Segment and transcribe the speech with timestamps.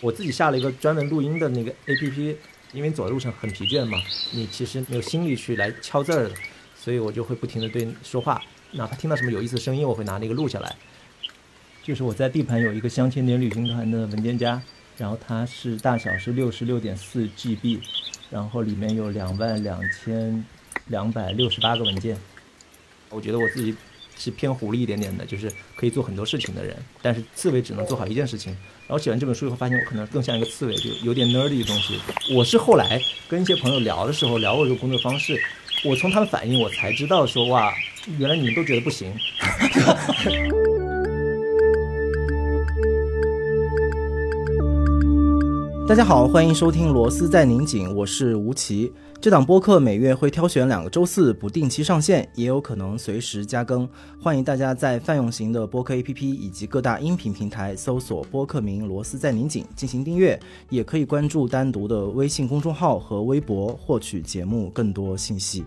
[0.00, 2.36] 我自己下了一个专门录音的那个 APP，
[2.72, 3.98] 因为走的路上很疲倦嘛，
[4.32, 6.30] 你其实没有心力去来敲字儿，
[6.74, 10.76] 所以我就会不停的对说话，哪怕听到什么有意思的声音，我会拿那个录下来。
[11.82, 14.60] 就是我在地盘有一个香千点旅行团的文件夹，
[14.98, 17.80] 然后它是大小是六十六点四 GB，
[18.28, 20.44] 然后里面有两万两千
[20.88, 22.18] 两百六十八个文件。
[23.08, 23.74] 我觉得我自己
[24.16, 28.56] 是偏狐狸一点点的，就是可以做很多事情的人，但是刺猬只能做好一件事情。
[28.88, 32.00] 然后写完这本书以后，发现我可能更像一个刺猬，就有点 nerdy 的东西。
[32.34, 35.36] 我是后来跟一些朋友聊的时候，聊我这个工作方式，
[35.84, 37.74] 我从他的反应我才知道说哇，
[38.18, 39.12] 原来你们都觉得不行。
[45.88, 48.92] 大家好，欢迎收听《螺丝在拧紧》，我是吴奇。
[49.20, 53.88] 这档播客每月会挑选两个周四不定期上线，也有可能随时加更。
[54.20, 60.38] 欢迎大家在泛用型的播客 APP 以及各大音频平台搜索播客名《螺丝在拧紧》进行订阅，
[60.70, 65.64] 也可以关注单独的微信公众号和微博获取节目更多信息。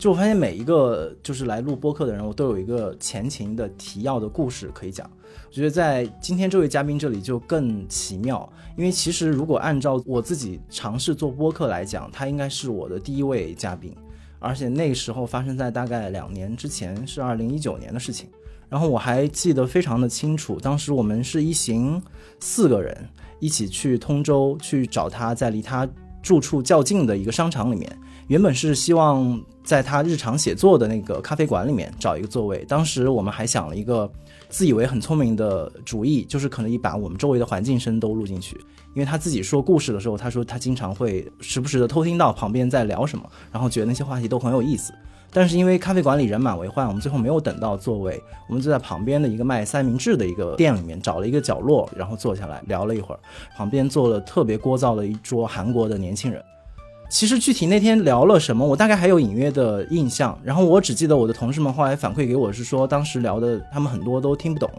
[0.00, 5.08] 就我发现每一个就是来录播客的人，我都有一个前情的提要的故事可以讲。
[5.46, 13.94] 我觉得在今天这位嘉宾这里就更奇妙，因为其实如果按照我自己尝试做播客来讲，他应该是我的第一位嘉宾，
[14.38, 18.26] 而且那时候发生在大概两年之前，是二零一九年的事情。
[18.70, 22.02] 然后我还记得非常的清楚，当时我们是一行
[22.38, 23.06] 四个人
[23.38, 25.86] 一起去通州去找他，在离他
[26.22, 29.38] 住处较近的一个商场里面，原本是希望
[29.70, 32.64] 在他日常写作的那个咖啡馆里面找一个座位。
[32.66, 34.10] 当时我们还想了一个。
[34.48, 38.56] 自以为很聪明的主意，就是可能把我们周围的环境声都录进去。
[38.96, 44.92] 因为他自己说故事的时候，他说他经常会时不时的偷听到旁边在聊什么，然后觉得那些话题都很有意思。
[45.32, 53.20] 但是因为咖啡馆里人满为患，我们最后没有等到座位，我们就在旁边的一个卖三明治的一个店里面找了一个角落，然后坐下来聊了一会儿。
[53.56, 56.42] 旁边坐了特别聒噪的一桌韩国的年轻人。
[57.10, 60.38] 其实具体那天聊了什么，我大概还有隐约的印象。
[60.44, 64.70] 然后我只记得我的同事们后来反馈给我是说，当时聊的他们很多都听不懂，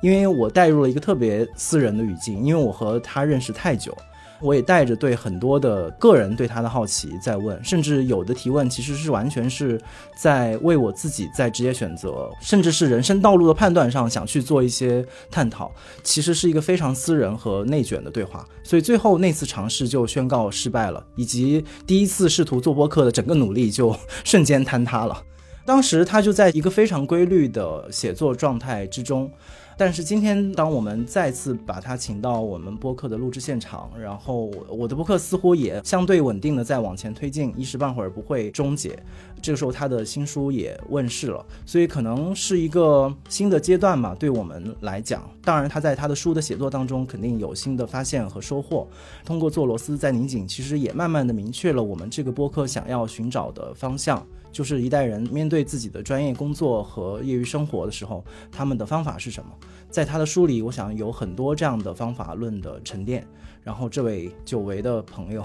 [0.00, 3.94] 因为我带入了一个特别私人的语境，因为我和他认识太久。
[4.40, 9.80] 我也带着对很多的个人对他的好奇在问，甚至有的提问其实是完全是
[10.16, 15.70] 在为我自己在职业选择，甚至是人生道路的判断上想去做一些探讨，
[16.02, 18.46] 其实是一个非常私人和内卷的对话。
[18.62, 25.22] 所以最后那次尝试就宣告失败了，以及第一次试图做播客的整个努力就瞬间坍塌了。
[25.66, 29.30] 当时他就在一个非常规律的写作状态之中。
[29.78, 38.98] 但是今天，当我们再次把他请到我们播客的录制现场，然后我的播客似乎也相对稳定的在往前推进，一时半会儿不会终结。
[39.42, 45.28] 这个时候，他的新书也问世了，所以可能是一个新的阶段嘛，对我们来讲。
[45.44, 48.88] 当然，他在他的书的写作当中肯定有新的发现和收获。
[49.26, 54.26] 通过做螺丝在拧紧，其实也慢慢的明确了我们这个播客想要寻找的方向。
[54.56, 59.50] 就是一代人面对自己的专业工作和业余生活的时候，他们的方法是什么？
[59.90, 63.22] 在他的书里，我想有很多这样的方法论的沉淀。
[63.62, 65.44] 然后，这位久违的朋友，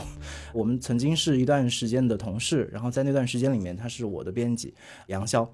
[0.54, 4.74] 我们曾经是一段时间的同事，然后在那段时间里面，他是我的编辑
[5.08, 5.46] 杨潇。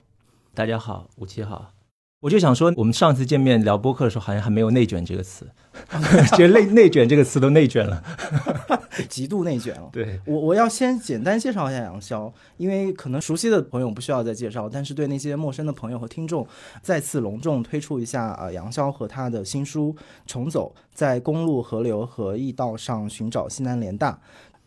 [0.53, 1.76] 大家好，吴七好。
[2.19, 5.47] 我就想说，我们上次见面聊播客的时候，好像还没有“内卷”这个词，
[6.35, 8.03] 觉得“内内卷”这个词都内卷了，
[9.07, 9.87] 极度内卷了。
[9.91, 16.47] 对我，我要先简单介绍一下杨潇，因为可能熟悉的朋友不需要再介绍，但是对那些陌生的朋友和听众，
[16.81, 19.95] 再次隆重推出一下啊，杨潇和他的新书
[20.25, 24.13] 《重走在公路、河流和驿道上寻找西南联大》。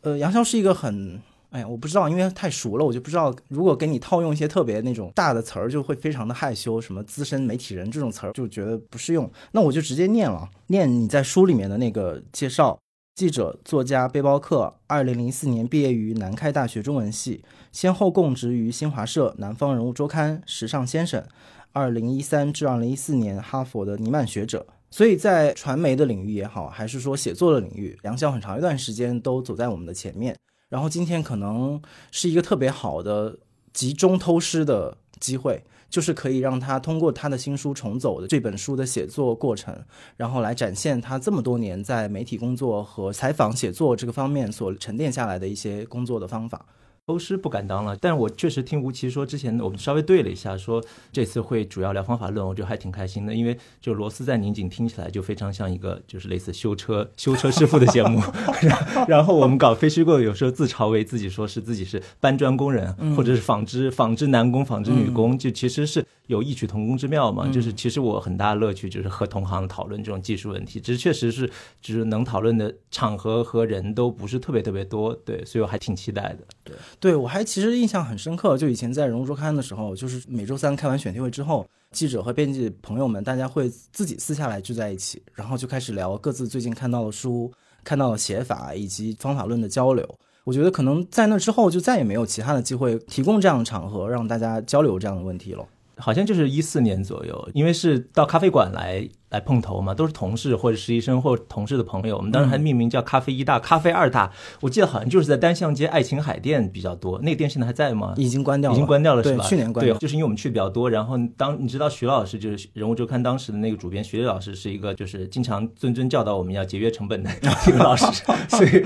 [0.03, 1.21] 呃，杨潇是一个很。
[1.51, 3.35] 哎呀，我不知道，因为太熟了，我就不知道。
[3.49, 6.81] 如果给你套用一些特别那种大的词儿，就会非常的害羞。
[6.81, 9.29] 什么资深媒体人这种词儿，就觉得不适用。
[9.51, 12.79] 那我就直接念了，念你在书里面的那个介绍：
[13.17, 14.73] 记者、作家、背包客。
[14.87, 21.25] 二零零四年毕业于南开大学中文系，先后供职于新华社、南方人物周刊、时尚先生。
[21.73, 24.65] 二零一三至二零一四年，哈佛的尼曼学者。
[24.93, 30.37] 所以在传媒的领域也好，还是说写作的领域，梁潇很长一段时间都走在我们的前面。
[30.71, 33.39] 然后今天可能是一个特别好的
[33.75, 39.85] 集中偷师的机会，就是可以让他通过他的新书《重走》的这本书的写作过程，
[40.17, 46.65] 然后来展现他这么多年在媒体工作和采访写作这个方面所沉淀下来的一些工作的方法。
[47.11, 58.21] 欧师不敢当了，但我确实听吴奇说，之前我们稍微对了一下，说这次会主要聊方法论，我觉得还挺开心的，因为就螺丝在拧紧，听起来就非常像一个就是类似修车修车师傅的节目。
[59.09, 67.49] 然后我们搞非虚构，有时候自嘲为自己说是自己是搬砖工人，或者是纺织纺织男工、纺织女工，就其实是有异曲同工之妙嘛。
[67.51, 76.39] 就是其实我很大乐趣就是和同行讨论这种技术问题，只是确实是就是能讨论的场合和人都不是特别特别多，对，所以我还挺期待的。
[76.71, 87.53] 对，对我还其实印象很深刻，就以前在《人物周刊》的时候，就是每周三开完选题会之后，记者和编辑朋友们大家会自己私下来聚在一起，然后就开始聊各自最近看到的书。
[87.83, 90.07] 看到的写法以及方法论的交流，
[90.45, 95.67] 我觉得可能在那之后就再也没有其他的机会提供这样的场合让大家交流这样的问题了。
[95.97, 99.09] 好像就是一四年左右，因为是到咖啡馆来。
[99.31, 102.17] 来碰头嘛，都是同事或者实习生或同事的朋友。
[102.17, 104.31] 我们当时还命名叫“咖啡一大”、“咖啡二大”。
[104.61, 107.21] 我记得好像就是在单向街爱琴海店比较多。
[107.21, 108.15] 那个店现在还在吗？
[108.17, 109.45] 已经关掉了，已经关掉了，是吧？
[109.45, 109.95] 去年关掉。
[109.95, 110.91] 对，就是因为我们去比较多。
[110.91, 117.31] 然后当你知道徐老师就是《人物周刊》当时的那个主编，徐磊老师是一个就是经常谆谆教导我们要节约成本的
[117.69, 118.05] 一个老师。
[118.51, 118.85] 所以，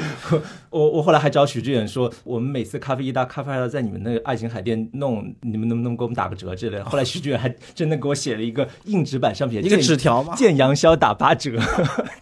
[0.69, 6.85] 我我后来还找许志远说，我们每次咖啡一大、咖啡二大在你们那个爱琴海店弄，你们能不能给我们打个折之类的？
[6.85, 10.34] 后来徐志远还真的给我写了一个硬纸板上面一个纸条吗？
[10.37, 11.15] 见杨潇打。
[11.15, 11.59] 八折，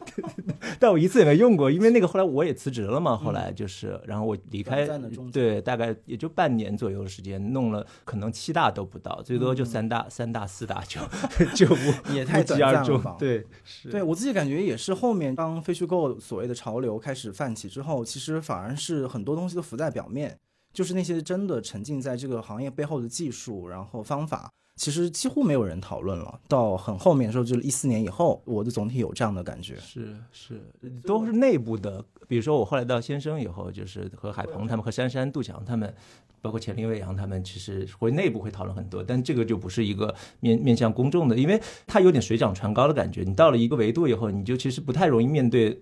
[0.79, 3.17] 但我一次也没用过，因为那个后来我也辞职了嘛。
[3.17, 4.87] 后来就是，然后我离开，
[5.33, 11.01] 对，大概也就半年左右的时间，弄了可能七大都不到，最多就三大、三大、四大就
[11.57, 13.17] 就不也太短暂了。
[13.19, 20.39] 对，是，对我自己感觉也是，后面当非虚构所谓的潮流开始泛起之后，其实反而是很多东西都浮在表面，
[20.73, 24.51] 就是那些真的沉浸在这个行业背后的技术，然后方法。
[24.83, 26.41] 其实几乎没有人讨论了。
[26.49, 29.77] 到很后面的时候，就是一四年以后，我的总体有这样的感觉。
[29.77, 30.61] 是是，
[31.05, 32.05] 都是内部的。
[32.27, 35.95] 比如说我后来到先生以后，就是和海鹏他们、和珊珊、杜强他们，
[36.41, 39.05] 包括钱林、魏阳他们，其实会内部会讨论很多。
[39.05, 43.23] 但这个就不是一个面面向公众的，因为它有点水涨船高的感觉。
[43.23, 45.81] 你到了一个维度以后，你就其实不太容易面对。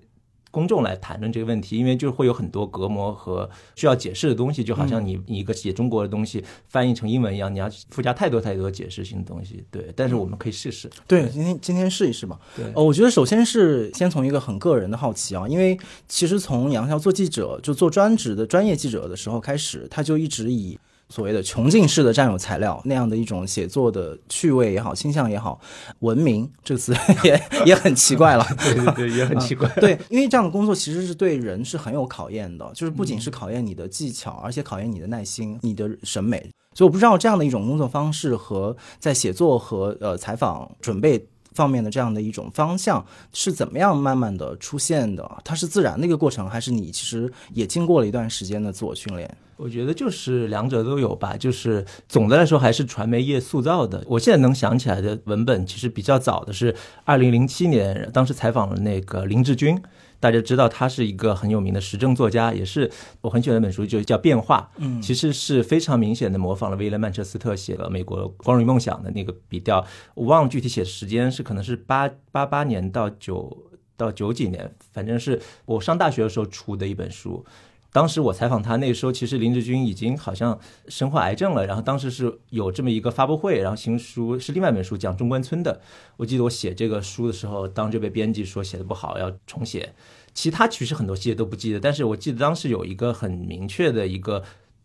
[0.51, 9.65] 公众来谈论这个问题，因为就会有很多隔膜和需要解释的东西，就好像你你一个写中国的东西翻译成英文一样，你要附加太多太多解释性的东西。
[9.71, 10.91] 对，但是我们可以试试。
[11.07, 12.39] 对，今天今天试一试吧。
[12.57, 20.79] 对，哦，我觉得首先是先从一个很个人的好奇啊，因为其实从杨潇做记者，就做专职的专业记者的时候开始，他就一直以。
[21.11, 25.61] 所谓的穷尽式的占有材料那样的一种写作的趣味也好，倾向也好，
[25.99, 29.69] 文明这个词 也 也很奇怪了，对 对对，也很奇怪。
[29.81, 36.49] 对，因为这样的工作其实是对人是很有考验的，就是不仅是考验你的技巧，而且考验你的耐心、你的审美。
[36.73, 41.27] 所以我不知道这样的一种工作方式和在写作和呃采访准备
[41.61, 43.05] 方面的这样的一种方向
[43.35, 45.31] 是怎么样慢慢的出现的？
[45.45, 49.29] 它是自然的一个过程，还是你其实也经过了一段时间的自我训练？
[49.59, 54.03] 我觉得就是两者都有吧，就是总的来说还是传媒业塑造的。
[54.07, 56.75] 我现在能想起来的文本，其实比较早的是
[57.05, 59.79] 二零零七年，当时采访了那个林志军，
[60.21, 62.91] 大家知道他是一个很有名的时政作家，也是
[63.23, 69.85] 我很喜欢一本书，就叫《变化》，嗯，其实是非常明显的模仿了威廉曼彻斯特写的《美国光荣与梦想》的那个笔调。
[70.15, 77.45] 我忘了具体写的时间是可能是八八八年到九到九几年，反正是我上大学的时候出的一本书。
[77.93, 80.57] 当时我采访他，那个时候其实林志军已经好像
[80.87, 81.67] 身患癌症了。
[81.67, 85.81] 然后当时是有这么一个发布会，然后新书是另外一本书讲中关村的。
[86.17, 89.93] 我记得我写这个书的时候，当就被编辑说写的不好，要重写。
[90.33, 94.45] 其他其实很多细节都不记得，但是我记得当时有一个很明确的一个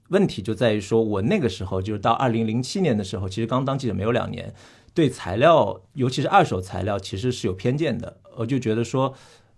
[0.09, 4.51] 问题，就在于说我那个时候就是到二零零七年的时候，其实刚当记者没有两年，
[4.95, 8.17] 对材料，尤其是二手材料，其实是有偏见的。
[8.37, 9.13] 我就觉得说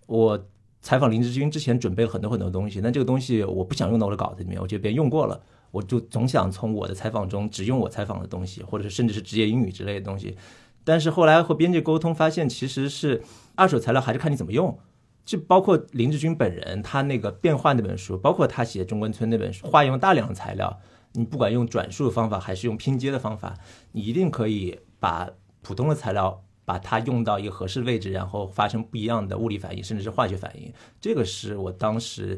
[0.07, 0.45] 我。
[0.87, 5.37] 采访林志军之前准备了很多很多东西，但这个东西我不想用到我的稿子里面，我觉得别人用过了，
[5.69, 10.37] 我就总想从我的采访中只用我采访的东西，或者是甚至是职业英语之类的东西。
[10.85, 13.21] 但是后来和编辑沟通，发现其实是
[13.55, 14.79] 二手材料还是看你怎么用。
[15.25, 20.79] 就包括林志军本人，他那个变化那本书，包括他写中关村那本书，化用大量的材料，
[21.11, 23.53] 你不管用转述的方法还是用拼接的方法，
[23.91, 25.29] 你一定可以把
[25.61, 26.45] 普通的材料。
[26.67, 30.69] 把它用到一个合适的位置，然后发生不一样的物理反应，甚至是化学反应。
[30.99, 32.37] 这个是我当时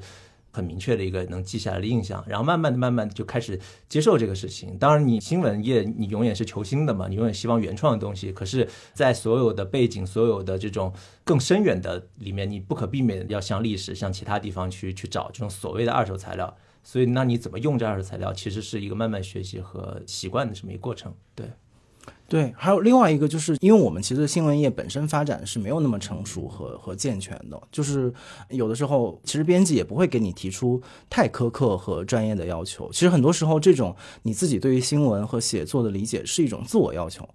[0.51, 2.24] 很明确的一个能记下来的印象。
[2.27, 4.77] 然后慢慢的、慢慢的就开始接受这个事情。
[4.77, 8.31] 当然，你新闻业你永远是求新的嘛，你永远希望原创的东西。
[8.31, 10.93] 可是，在所有的背景、所有的这种
[11.24, 16.55] 更深远的里面，你不可避免要向历史、向其他地方去去找这种所谓的二手材料。
[16.83, 21.12] 所以，那你怎么用这二手材料，其实是一个慢慢学习和习惯的这么一个过程。
[21.33, 21.48] 对。
[22.29, 28.13] 对，还有另外一个，就是因为我们其实新闻业本身发展是没有那么成熟和和健全的，就是
[28.50, 32.88] 有的时候其实编辑也不会给你提出太苛刻和专业的要求。
[32.91, 37.27] 其实很多时候，这种你自己对于新闻和写作的理解是一种自我要求。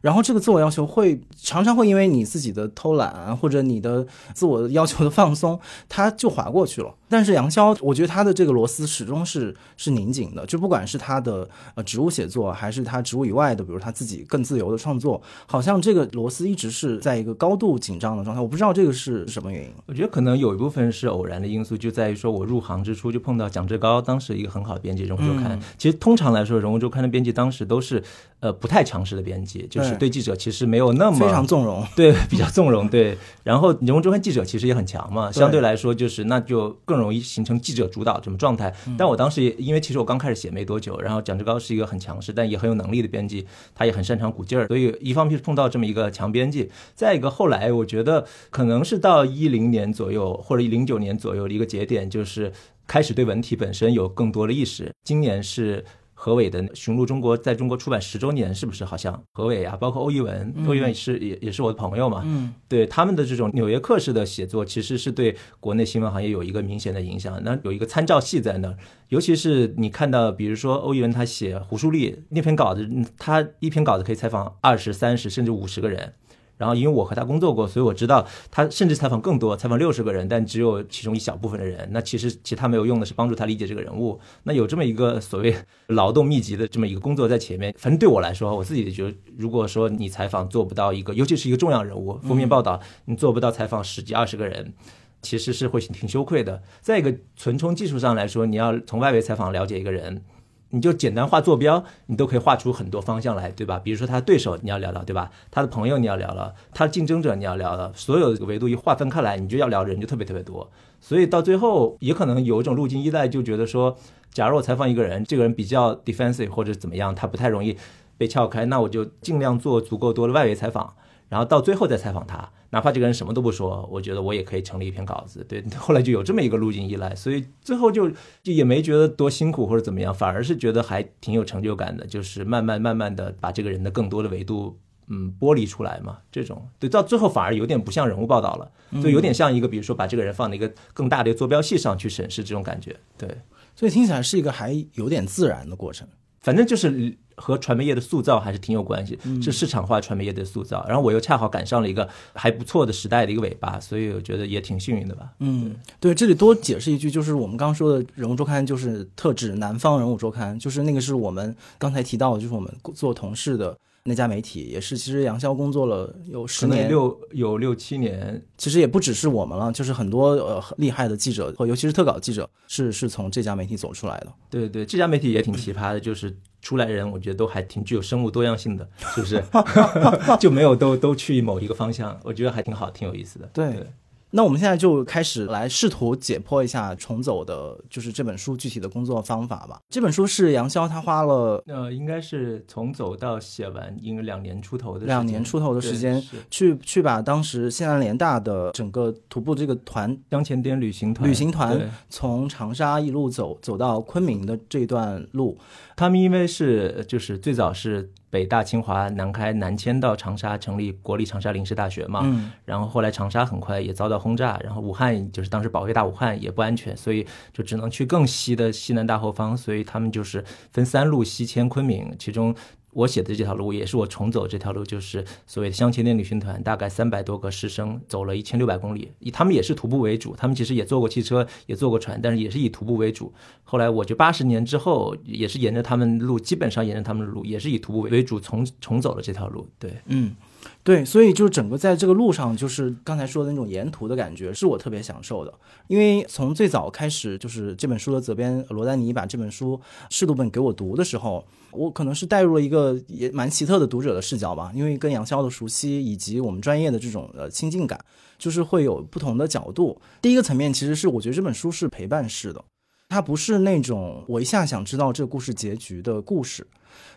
[0.00, 6.94] 然后这个自我要求会常常会因为你自己的偷懒或者你的自我要求的放松，它就划过去了。
[7.08, 18.42] 但是杨潇，我觉得他的这个螺丝始终是是拧紧的，就不管是他的呃植物写作，还是他植物以外的，比如他自己更自由的创作，好像这个螺丝一直是在一个高度紧张的状态。
[18.42, 19.70] 我不知道这个是什么原因。
[19.86, 25.58] 我觉得可能有一部分是偶然的因素，就在于说我入行之初就碰到蒋志高，当时一个很好的编辑《人物周刊》。
[25.78, 28.02] 其实通常来说，《人物周刊》的编辑当时都是
[28.40, 33.16] 呃不太强势的编辑，就是对记者其实没有那么非常纵容， 对比较纵容，对。
[33.42, 36.97] 然后《人物周刊》记者其实也很强嘛，相对来说就是那就更。
[36.98, 52.52] 容易形成记者主导这种状态，但我当时也因为其实我刚开始写没多久，然后蒋志高是一个很强势但也很有能力的编辑，他也很擅长鼓劲儿，所以一方面是碰到这么一个强编辑，再一个后来我觉得可能是到一零年左右或者零九年左右的一个节点，就是
[52.86, 54.92] 开始对文体本身有更多的意识。
[55.04, 55.84] 今年是。
[56.20, 58.84] 何伟的《雄鹿中国》在中国出版十周年，是不是？
[58.84, 62.22] 好像何伟啊，包括欧一文，欧一文是也也是我的朋友嘛。
[62.24, 67.40] 嗯，对他们的这种纽约客式的写作，其实是对国内新闻行业有一个明显的影响。
[67.44, 68.76] 那有一个参照系在那儿，
[69.10, 76.14] 尤其是你看到，比如说欧一文他写胡舒立那篇稿子，他一篇稿子可以采访二十三十甚至五十个人。
[76.58, 81.88] 然后，因为我和他工作过，所以我知道他甚至采访更多，采访六十个人，但只有其中一小部分的人。
[81.92, 84.18] 那其实其他没有用的是帮助他理解这个人物。
[84.42, 85.54] 那有这么一个所谓
[85.86, 87.72] 劳动密集的这么一个工作在前面。
[87.78, 94.74] 反正对我来说，我自己觉得，如果说你采访做不到一个，尤其是一个重要人物，封面报道你做不到采访十几二十个人，
[95.22, 96.60] 其实是会挺羞愧的。
[96.80, 100.24] 再一个，存充技术上来说，你要从外围采访了解一个人。
[100.70, 103.78] 你就简单画坐标，你都可以画出很多方向来，对吧？
[103.78, 105.30] 比如说他的对手你要聊聊，对吧？
[105.50, 110.70] 他的朋友你要聊聊，他的竞争者你要聊聊，所有维度一划分开来，你就要聊人就特别特别多。
[111.00, 113.96] 所以到最后也可能有一种路径依赖，就觉得说，
[114.32, 117.76] 假如我采访一个人，这个人比较 defensive 或者怎么样，他不太容易
[118.16, 120.94] 被撬开，那我就尽量做足够多的外围采访。
[121.28, 125.44] 然后到最后再采访他，哪怕这个人什么都不说，我觉得我也可以成立一篇稿子。
[125.48, 128.10] 对， 后来就有这么一个路径依赖，所以最后就
[128.42, 136.18] 就也没觉得多辛苦或者怎么样，反而是觉得还挺有成就感的，就是慢慢慢慢的把这个人的更多的维度，嗯，剥离出来嘛。
[136.30, 138.70] 这种对，到最后反而有点不像人物报道了，
[139.02, 142.94] 就有点像一个，比如说把这个人放在一个更大的坐标系上去审视这种感觉。
[143.16, 143.28] 对，
[143.74, 146.06] 所以听起来是一个还有点自然的过程。
[146.40, 150.84] 反正就是和传媒业的塑造还是挺有关系，是市场化传媒业的塑造。
[150.86, 155.30] 然后我又恰好赶上了一个还不错的时代的一个尾巴，所以我觉得也挺幸运的吧。
[155.38, 163.76] 嗯，对，这里多解释一句，就是我们刚刚说的人物周刊，就是特指南方人物周刊，就是那个是我们刚才提到的，就是我们做同事的。
[164.04, 168.42] 那家媒体也是，其实杨潇工作了有十年，六有六七年。
[168.56, 174.28] 其实也不只是我们了，就是很多呃厉害的记者，尤其是特稿记者，是是从这家媒体走出来的。
[174.48, 179.42] 对对，这家媒体也挺奇葩的，就是出来人，我觉得都还挺具有生物多样性的， 是不是？
[180.40, 183.48] 就没有都都去某一个方向，我觉得还挺好，挺有意思的。
[183.52, 183.86] 对。
[184.30, 189.80] 那我们现在就开始来试图解剖一下重走的，就是这本书具体的工作方法吧。
[189.88, 201.80] 这本书是杨潇他花了呃，应该是从走到写完，应该两年出头的两年出头的时间，去去把当时西南联大的整个徒步这个团江前滇旅行团旅行团
[202.10, 205.56] 从长沙一路走走到昆明的这段路，
[205.96, 208.10] 他们因为是就是最早是。
[208.30, 212.20] 北大、清华、南开、南迁到长沙，成立国立长沙临时大学嘛。
[212.24, 212.50] 嗯。
[212.64, 222.54] 然后后来长沙很快也遭到轰炸，然后武汉就是当时保卫大武汉也不安全，所以就只能去更西的西南大后方，所以他们就是分三路西迁昆明，其中。
[222.98, 233.32] 我写的这条路也是我重走这条路，就是所谓的相亲恋旅行团，大概三百多个师生走了一千六百公里，以他们也是徒步为主，他们其实也坐过汽车，也坐过船，但是也是以徒步为主。
[233.62, 239.68] 后来我就八十年之后，也是沿着他们路，基本上沿着他们的路，也是以徒步为主，重重走了这条路。
[239.78, 240.34] 对，嗯。
[240.82, 245.52] 对，所以就整个在这个路上，就是刚才说的那种沿途的感觉，是我特别享受的。
[245.86, 254.72] 因为从最早开始，就是这本书的责编罗丹尼把这本书试读本给我读的时候，我可能是带入了一个也蛮奇特的读者的视角吧。
[254.74, 258.02] 因为跟杨潇的熟悉，以及我们专业的这种呃亲近感，
[258.38, 260.00] 就是会有不同的角度。
[260.22, 262.64] 第一个层面其实是我觉得这本书是陪伴式的，
[263.08, 266.66] 它不是那种我一下想知道这个故事结局的故事。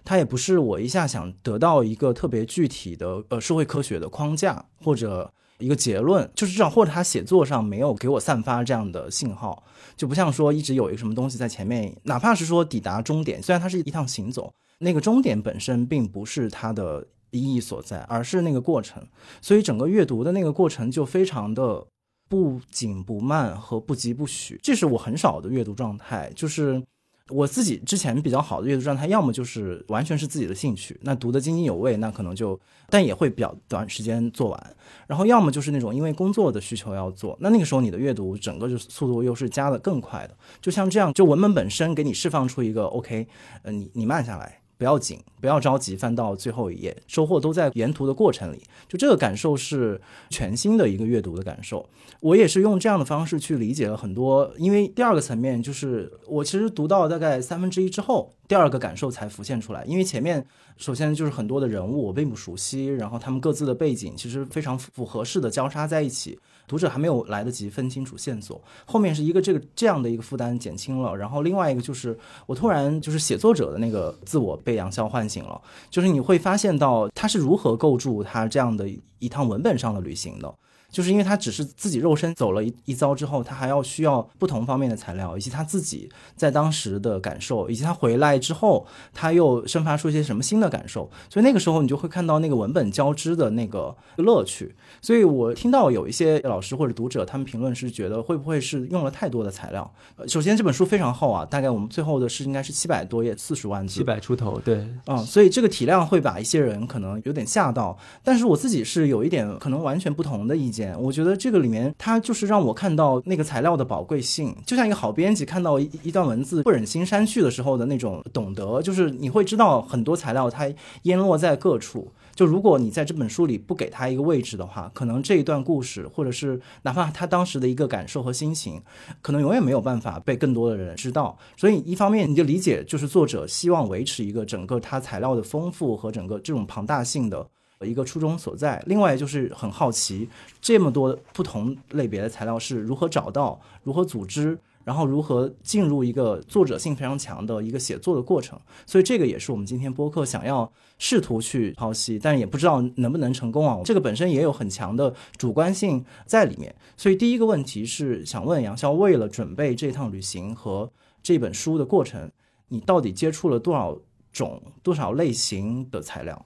[0.03, 9.63] 它也不是我一下想得到一个特别具体的呃社会科学的框架或者一个结论，就是这样，或者他写作上没有给我散发这样的信号，
[9.95, 19.03] 就不像说一直有一个什么东西在前面，哪怕是说抵达终点，虽然它是一趟行走，那个终点本身并不是它的意义所在，而是那个过程。
[19.39, 21.86] 所以整个阅读的那个过程就非常的
[22.31, 26.81] 不紧不慢和不急不徐，这是我很少的阅读状态，就是。
[27.29, 32.59] 我自己之前比较好的阅读状态，要么就是完全是自己的兴趣，那读得津津有味，那可能就，
[32.89, 34.75] 但也会比较短时间做完。
[35.07, 40.35] 然后要么就是那种因为工作的需求要做，那那个时候你的阅读整个就速度又是加的更快的。
[40.59, 43.25] 就像这样，就文本本身给你释放出一个 OK，
[43.61, 44.61] 呃，你你慢下来。
[44.81, 48.63] 不要紧，不要着急翻到最后一页，收获都在沿途的过程里。
[48.88, 51.88] 就这个感受是全新的一个阅读的感受。
[52.19, 59.85] 我也是用这样的方式去理解了很多，因为第二个层面就是我其实读到大概三分之一之后，第二个感受才浮现出来。
[59.85, 60.43] 因为前面
[60.77, 66.39] 首先就是很多的人物我并不熟悉，然后他们各自的背景其实非常符合式的交叉在一起。
[66.71, 80.55] 读者还没有来得及分清楚线索，后面是一个这个这样的一个负担减轻了，然后另外一个就是我突然就是写作者的那个自我被杨潇唤醒了，就是你会发现到他是如何构筑他这样的一趟文本上的旅行的。
[80.91, 94.75] 就是因为他只是自己肉身走了一一遭之后，他还要需要不同方面的材料，以及他自己在当时的感受，以及他回来之后他又生发出一些什么新的感受，所以那个时候你就会看到那个文本交织的那个乐趣。
[95.01, 99.89] 所以我听到有一些老师或者读者他们评论是觉得会不会是用了太多的材料？
[100.27, 110.80] 首先这本书非常厚啊，大概我们最后的是应该是七百多页，四十万字，七百出头，对，嗯，所以这个体量会把一些人可能有点吓到，但是我自己是有一点可能完全不同的意见。
[111.00, 120.71] 我觉得这个里面，它就是让我看到那个材料的宝贵性，就像一个好编辑看到一一段文字不忍心删去的时候的那种懂得，就是你会知道很多材料它
[121.03, 122.11] 淹落在各处。
[122.33, 128.81] 就如果你在这本书里不给他一个位置的话，可能这一段故事，或者是哪怕他当时的一个感受和心情，
[129.21, 131.38] 可能永远没有办法被更多的人知道。
[131.57, 137.45] 所以一方面你就理解，就是作者希望维持一个整个他材料的丰富和整个这种庞大性的。
[137.85, 140.29] 一个初衷所在，另外就是很好奇，
[140.61, 148.59] 这么多不同类别的材料是如何找到、如何组织，然后如何进入一个作者性非常强的一个写作的过程。
[148.85, 153.79] 所以这个也是我们今天播客想要试图去剖析，但也不知道能不能成功啊。
[153.85, 156.75] 这个本身也有很强的主观性在里面。
[156.97, 160.91] 所以第一个问题是想问杨潇，为了准备这趟旅行和
[161.23, 162.31] 这本书的过程，
[162.69, 163.97] 你到底接触了多少
[164.31, 166.45] 种、多少类型的材料？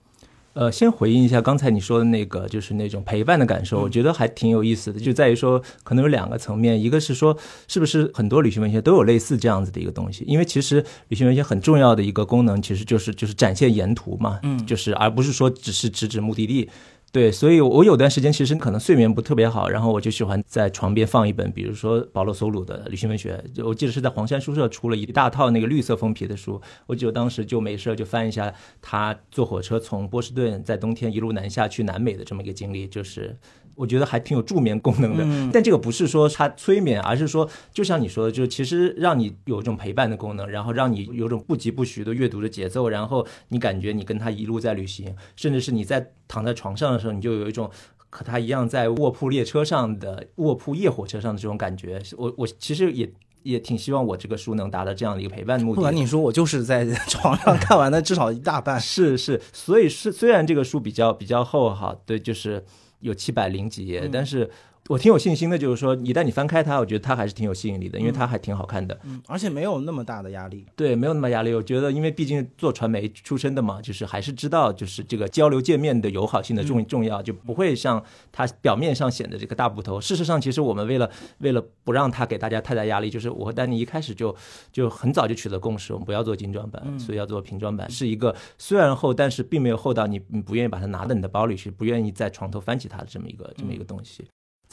[0.56, 16.70] 呃，先回应一下刚才你说的那个，就是那种陪伴的感受，我觉得还挺有意思的，就在于说可能有两个层面，一个是说是不是很多旅行文学都有类似这样子的一个东西，因为其实旅行文学很重要的一个功能，其实就是就是展现沿途嘛，嗯，就是而不是说只是直指目的地。
[17.16, 33.38] 对，所以我有段时间其实可能睡眠不特别好，然后我就喜欢在床边放一本，比如说保罗·索鲁的旅行文学，我记得是在黄山书社出了一大套那个绿色封皮的书，我记得当时就没事就翻一下他坐火车从波士顿在冬天一路南下去南美的这么一个经历，就是。
[33.76, 47.70] 我觉得还挺有助眠功能的，但这个不是说它催眠，而是说，就像你说的，就是其实让你有一种陪伴的功能，然后让你有种不疾不徐的阅读的节奏，然后你感觉你跟他一路在旅行，甚至是你在躺在床上的时候，你就有一种
[48.10, 52.02] 和他一样在卧铺列车上的卧铺夜火车上的这种感觉。
[52.18, 53.12] 我我其实也
[53.44, 55.76] 也挺希望我这个书能达到这样的一个陪伴的目的。
[55.78, 58.80] 不管你说，我就是在床上看完的，至少一大半。
[58.80, 62.64] 是是，所以是虽然这个书比较比较厚哈，对，就是。
[63.00, 64.50] 有七百零几页，但是。
[64.88, 70.64] 我挺有信心的，就是说，一旦你翻开它，我觉得它还是挺有吸引力的，因为它还挺好看的，嗯，而且没有那么大的压力。
[70.76, 71.52] 对，没有那么压力。
[71.56, 80.00] 我觉得，因为毕竟做传媒出身的嘛，就是还是知道，就是这个交流界面的友好性的重重要，就不会像它表面上显得这个大部头。
[80.00, 84.36] 事实上，其实我们为了为了不让它给大家太大压力，就是我和丹尼一开始就
[84.72, 94.24] 就很早就取得共识，我们不要做精装版，所以要做平装版，是一个虽然厚，但是并没有厚到你你不愿意把它拿到你的包里去，不愿意在床头翻起它的这么一个这么一个东西。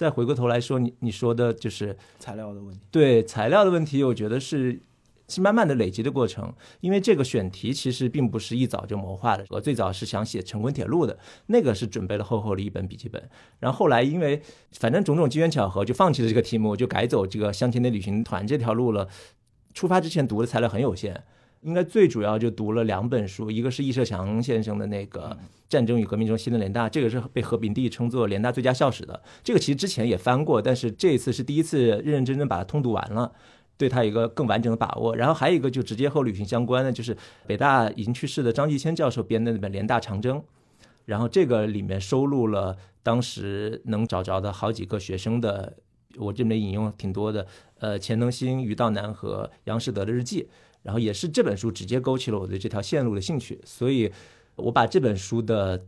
[0.02, 2.80] 再回过头来说，你你说的就是材料的问题。
[2.90, 4.80] 对材料的问题，我觉得是
[5.28, 6.52] 是慢慢的累积的过程。
[6.80, 9.44] 因为这个选题其实并不是一早就谋划的。
[9.50, 13.30] 我最早是想写《成昆铁路》的，那个是准备了厚厚的一本笔记本。
[13.60, 19.06] 然后后来因为反正种种机缘巧合，就放弃了这个题目，就改走这个相亲的旅行团这条路了。
[19.72, 21.22] 出发之前读的材料很有限。
[21.62, 25.30] 应该最主要就读了两本书，一个是易社强先生的那个
[25.68, 29.22] 《战争与革命中新的联大》，这个是被何炳棣称作联大最佳校史的。
[29.44, 33.30] 这个其实之前也翻过，但是这一次是第一次认认真真把它通读完了，
[33.76, 35.14] 对它有一个更完整的把握。
[35.14, 40.38] 然后还有一个就直接和旅行相关的，就是北大已经去世的张继谦教授编的那本《联大长征》，
[41.04, 45.76] 然后这个里面收录了当时能找着的好几个学生的，
[46.16, 47.46] 我这边引用挺多的，
[47.78, 50.48] 呃，钱能新、于道南和杨士德的日记。
[50.82, 54.12] 然后也是这本书直接勾起了我对这条线路的兴趣，所以
[54.56, 55.86] 我把这本书的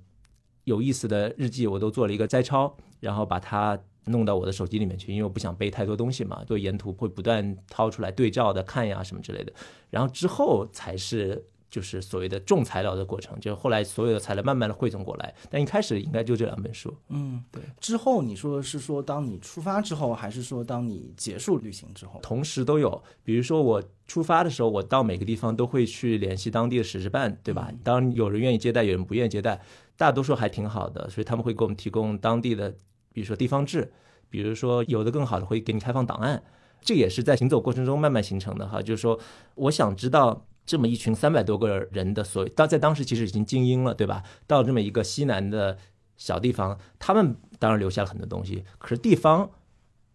[0.65, 9.53] 有意思的日记，我都做了一个摘抄，然后把它弄到我的手机里面去，因为我不想背太多东西嘛，就沿途会不断掏出来对照的看呀什么之类的。
[9.91, 11.45] 然后之后才是
[11.75, 15.35] 就是所谓的重材料的过程，就是后来所有的材料慢慢的汇总过来。
[15.51, 16.97] 但一开始应该就这两本书。
[17.09, 17.61] 嗯，对。
[17.81, 22.21] 之后你说的是说当你出发之后，还是说当你结束旅行之后？
[22.23, 23.03] 同时都有。
[23.25, 27.73] 比如说我出发的时候，我到每个地方都会去联系当地的使事办，对吧？
[27.83, 29.61] 当有人愿意接待，有人不愿意接待。
[29.97, 32.71] 大多数还挺好的，所以他们会给我们提供当地的，
[33.13, 33.93] 比如说地方志，
[34.31, 36.41] 比如说有的更好的会给你开放档案，
[36.81, 38.81] 这也是在行走过程中慢慢形成的哈。
[38.81, 39.19] 就是说，
[39.57, 44.23] 我想知道这么一群三百多个人的所以，当在当时其实已经精英了，对吧？
[44.47, 45.79] 到这么一个西南的
[46.17, 49.51] 小地方，他们当然留下了很多东西，可是地方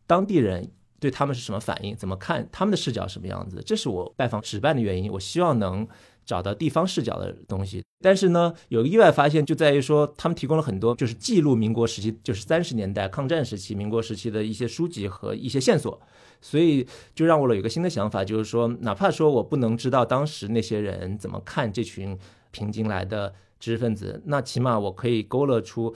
[0.07, 5.11] 当地人对他们是什么反应，怎么看他们的视角什么样子，这是我拜访史办的原因。
[5.11, 5.87] 我希望能。
[6.29, 15.99] 找到地方视角的东西，但是呢，有个意外发现就在于说，他们提供了很多就是记录民国时期，就是三十年代抗战时期、民国时期的一些书籍和一些线索，
[16.39, 22.15] 所以就让我有一个新的想法，就是说，哪怕说我不能知道当时那些人怎么看这群
[22.51, 25.95] 平津来的知识分子，那起码我可以勾勒出，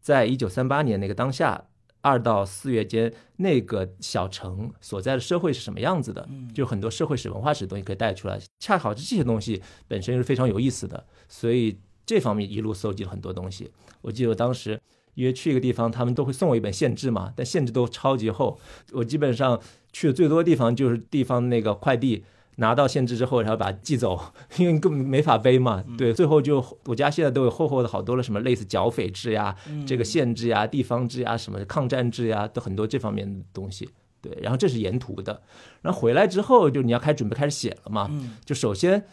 [0.00, 1.66] 在一九三八年那个当下。
[2.00, 6.28] 二到四月间，那个小城所在的社会是什么样子的？
[6.54, 8.40] 就很多社会史、文化史的东西可以带出来。
[8.58, 13.70] 恰好这些东西本身是非常有意思的，所以这方面一路搜集了很多东西。
[14.00, 14.80] 我记得我当时
[15.14, 18.58] 因为去一个地方，他们都会送我一本限制嘛，但限制都超级厚。
[18.92, 19.60] 我基本上
[19.92, 22.24] 去的最多的地方就是地方那个快递。
[22.60, 24.20] 拿到限制之后，然后把它寄走，
[24.58, 25.82] 因为根本没法背嘛。
[25.96, 33.88] 对，最后就我家现在都有厚厚的好多了，什么类似剿匪制呀、这个县制呀、地方制呀、什么抗战制呀，都很多这方面的东西。
[34.20, 35.40] 对，然后这是沿途的，
[35.82, 38.10] 然后回来之后就你要开始准备开始写了嘛。
[38.44, 39.04] 就首先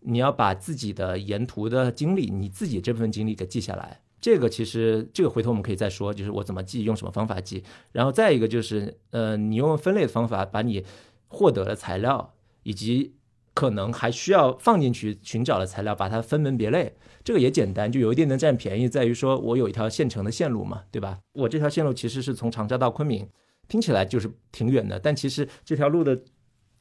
[0.00, 4.00] 你要把自己的沿途的经历，你自己这部分经历给记下来。
[4.20, 7.64] 这个其实这个回头我们可以再说，就是我怎么记，用什么方法记。
[7.90, 10.84] 然后再一个就是，呃，你用分类的方法把你
[11.26, 12.32] 获得的材料。
[12.62, 13.14] 以及
[13.54, 21.18] 可能还需要放进去寻找的材料，把它分门别类，这个也简单，就有一定能占便宜，在于说我有一条现成的线路嘛，对吧？
[21.34, 23.28] 我这条线路其实是从长沙到昆明，
[23.68, 26.18] 听起来就是挺远的，但其实这条路的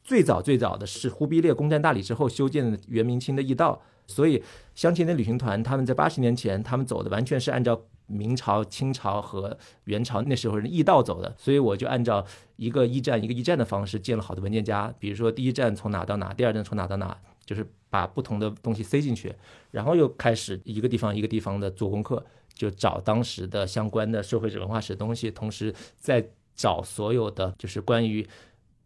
[0.03, 4.41] 最早最早的是忽必烈攻占大理之后修建的元明清的驿道，所以
[4.75, 7.81] 乡亲的旅行团他们在八十年前他们走的完全是按照。
[8.11, 12.25] 明朝、清朝和元朝那时候是驿道走的，所以我就按照
[12.57, 14.93] 一个驿站一个驿站的方式建了好多文件夹。
[14.99, 19.33] 比如说第一站从哪到哪，第二站从哪到哪，就是把不同的东西塞进去，
[19.71, 28.27] 然后又开始一个地方一个地方的做功课，就找当时的相关的社会史、文化史的东西，同时再找所有的就是关于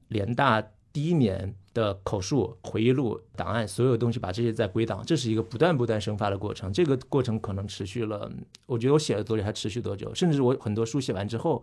[0.08, 0.62] 联大
[0.94, 1.56] 第一年。
[1.76, 6.72] 的口述、回忆录、档案，所有东西把这些再归档，这是一个不断不断生发的过程。
[6.72, 8.32] 这个过程可能持续了，
[8.66, 11.62] 我觉得我写了多久还持续多久，甚至我很多书写完之后，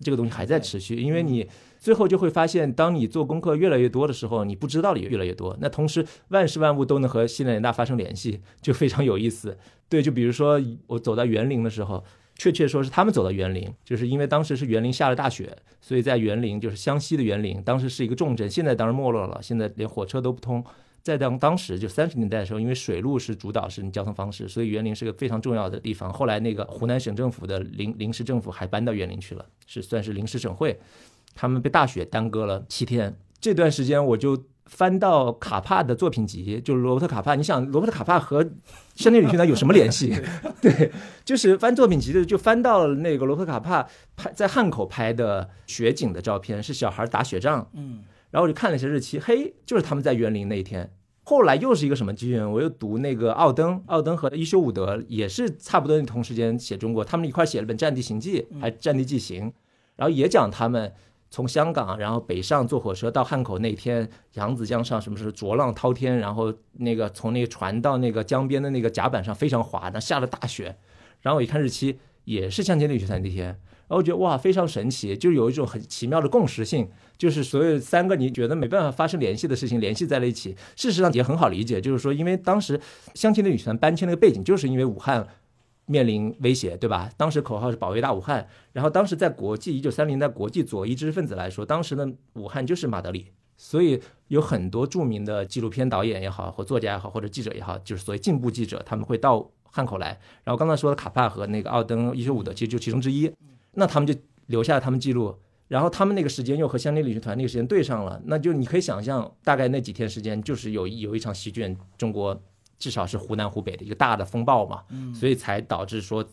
[0.00, 0.94] 这个东西还在持续。
[0.94, 1.48] 因为你
[1.80, 5.54] 最后就会发现，当你做功课越来越多的时候，你不知道的也越来越多。
[5.60, 9.58] 那同时万事万物都能和西南联大发生联系，就非常有意思。
[9.88, 12.04] 对，就比如说我走到园林的时候。
[12.40, 20.64] 确切说是他们走到园林，就是因为当时是园林下了大雪，所以在园林就是湘西的园林，当时是一个重镇，现在当然没落了，现在连火车都不通。
[21.02, 26.10] 在当当时就三十年代的时候，因为水路是主导式交通方式，所以园林是个非常重要的地方。
[26.10, 30.80] 后来那个湖南省政府的临临时政府还搬到园林去了，是算是临时省会。
[31.34, 34.42] 他们被大雪耽搁了七天，这段时间我就。
[34.70, 37.34] 翻到卡帕的作品集，就是罗伯特卡帕。
[37.34, 38.48] 你想，罗伯特卡帕和
[38.94, 40.14] 香奈旅行团有什么联系？
[40.62, 40.92] 对，
[41.24, 47.68] 就是翻作品集的，就翻到了那个罗伯特卡帕拍在汉口拍的雪景的照片，是小孩打雪仗。
[47.74, 50.88] 嗯，然后我就看了一下日期，嘿，就是他们在园林那一天。
[51.24, 52.48] 后来又是一个什么机缘？
[52.48, 59.48] 我又读那个奥登，奥登和伊修伍德也是差不多同时间写中国，他们一块写了本《战地行记》，还《战地纪行》，
[59.96, 60.92] 然后也讲他们。
[61.30, 70.76] 从香港，然后北上坐火车到汉口那天，扬子江上什么时候浊浪滔天，然后那个从那个船到那个江边的那个甲板上非常滑，那下了大雪。
[71.20, 80.56] 然后我一看日期，也是向前旅行团那天，然后我觉得哇，非常神奇，就有一种很奇妙的共识性，就是所有三个你觉得没办法发生联系的事情联系在了一起。
[80.74, 82.80] 事实上也很好理解，就是说，因为当时
[83.14, 85.24] 相亲的旅行团搬迁那个背景，就是因为武汉。
[85.90, 87.10] 面临威胁，对吧？
[87.16, 88.46] 当时口号是保卫大武汉。
[88.72, 93.26] 然后当时在国际一九三零代国际左翼知识分子来说，当时的武汉就是马德里，
[93.56, 100.16] 所以有很多著名的纪录片导演也好，或作家也好，或者记者也好，就是所谓进步记者，他们会到汉口来。
[100.44, 103.28] 然后刚才说的卡帕和那个奥登、伊修伍德，其实就其中之一。
[103.72, 104.14] 那他们就
[104.46, 105.34] 留下了他们记录，
[105.66, 112.40] 然后他们那个时间又和香港旅行团那个时间对上了，那就你可以想象，大概那几天时间就是有有一场席卷中国。
[112.80, 114.82] 至少是湖南湖北的一个大的风暴嘛，
[115.14, 116.24] 所以才导致说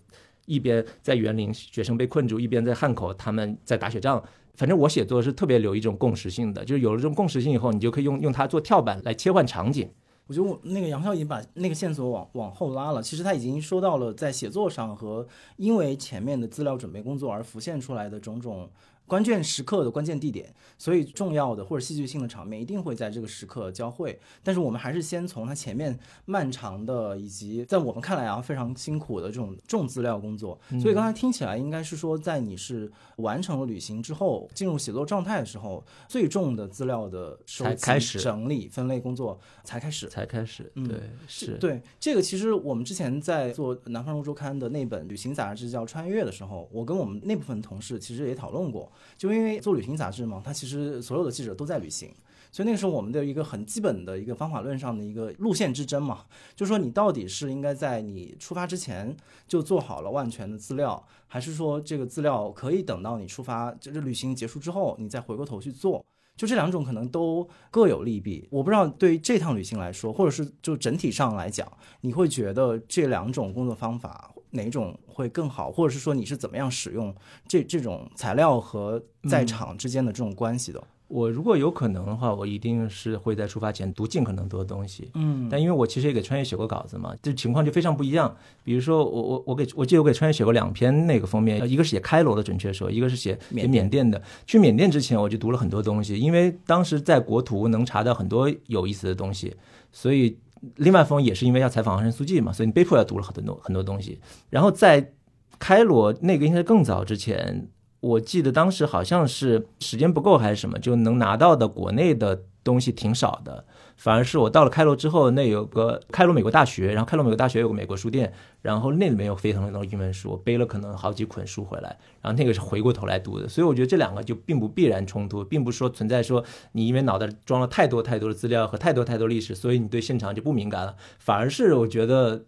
[0.45, 4.23] 一边在园林学生被困住，一边在汉口他们在打雪仗。
[4.55, 9.87] 反正我写作是特别留一种共识性的，就是有了这种共识性以后，你就可以用用它做跳板来切换场景。
[10.25, 18.69] 我觉得我那个杨笑已经把那个线索往往后拉了，其实他已经说到了在写作上和因为前面的资料准备工作而浮现出来的种种。
[19.07, 24.19] 关键时刻的关键地点，所以重要的或者戏剧性的场面一定会在这个时刻交汇。
[24.43, 30.59] 但是我们还是先从它前面漫长的以及在我们看来啊非常辛苦的这种重资料工作。
[30.81, 40.09] 所以刚才听起来应该是说，在你是完成了旅行之后，进入写作状态的时候，最重的资料的收集、整理、分类工作才开始。
[40.09, 42.21] 才开始，对，是对这个。
[42.21, 48.91] 其实我们之前在做《南方周刊》的那本旅行杂志叫《穿越》的时候，我跟我们那部分同事其实也讨论过。
[49.17, 52.11] 就因为做旅行杂志嘛，它其实所有的记者都在旅行，
[52.51, 59.15] 所以那个时候我们的一个很基本的一个方法论上的一个路线之争嘛，就是说你到底是应该在你出发之前
[59.47, 66.05] 就做好了万全的资料，还是说这个资料可以等到你出发，就是旅行结束之后你再回过头去做？
[66.35, 68.47] 就这两种可能都各有利弊。
[68.51, 71.67] 我不知道对于这趟旅行来说，或者是就整体上来讲，
[72.01, 74.31] 你会觉得这两种工作方法？
[74.51, 77.13] 哪种会更好，或者是说你是怎么样使用
[77.47, 80.83] 这这种材料和在场之间的这种关系的？
[81.09, 85.09] 我如果有可能的话，我一定是会在出发前读尽可能多的东西。
[85.13, 88.35] 嗯，但因为我其实也给穿越写过稿子嘛，这情况就非常不一样。
[88.61, 94.21] 比如说，我我我给我记得我给穿越写过两篇那个封面，一个是写开罗的，准确说，一个是写缅甸的。
[94.45, 99.55] 去缅甸之前，我就读了很多东西，因为当时在国图能查到很多有意思的东西，
[99.93, 100.37] 所以。
[100.75, 104.19] 另外一封也是因为要采访昂山素季嘛，所以你被迫要读了很多很多东西。
[104.49, 105.13] 然后在
[105.59, 113.65] 开罗那个应该更早之前，我记得当时好像是时间不够还是什么，就能拿到的国内的东西挺少的。
[113.97, 118.31] 反而是我到了开罗之后，那有个开罗美国大学，然后开罗美国大学有个美国书店，
[118.61, 132.45] 然后那里面有非常多的英文书，我背了可能好几捆书回来，然后那个是回过头来读的，所以我觉得这两个就并不必然冲突，并不说存在说你因为脑袋装了太多太多的资料和太多太多历史，所以你对现场就不敏感了，反而是我觉得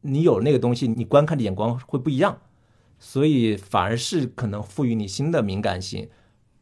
[0.00, 2.38] 你有那个东西，你观看的眼光会不一样，
[2.98, 6.08] 所以反而是可能赋予你新的敏感性。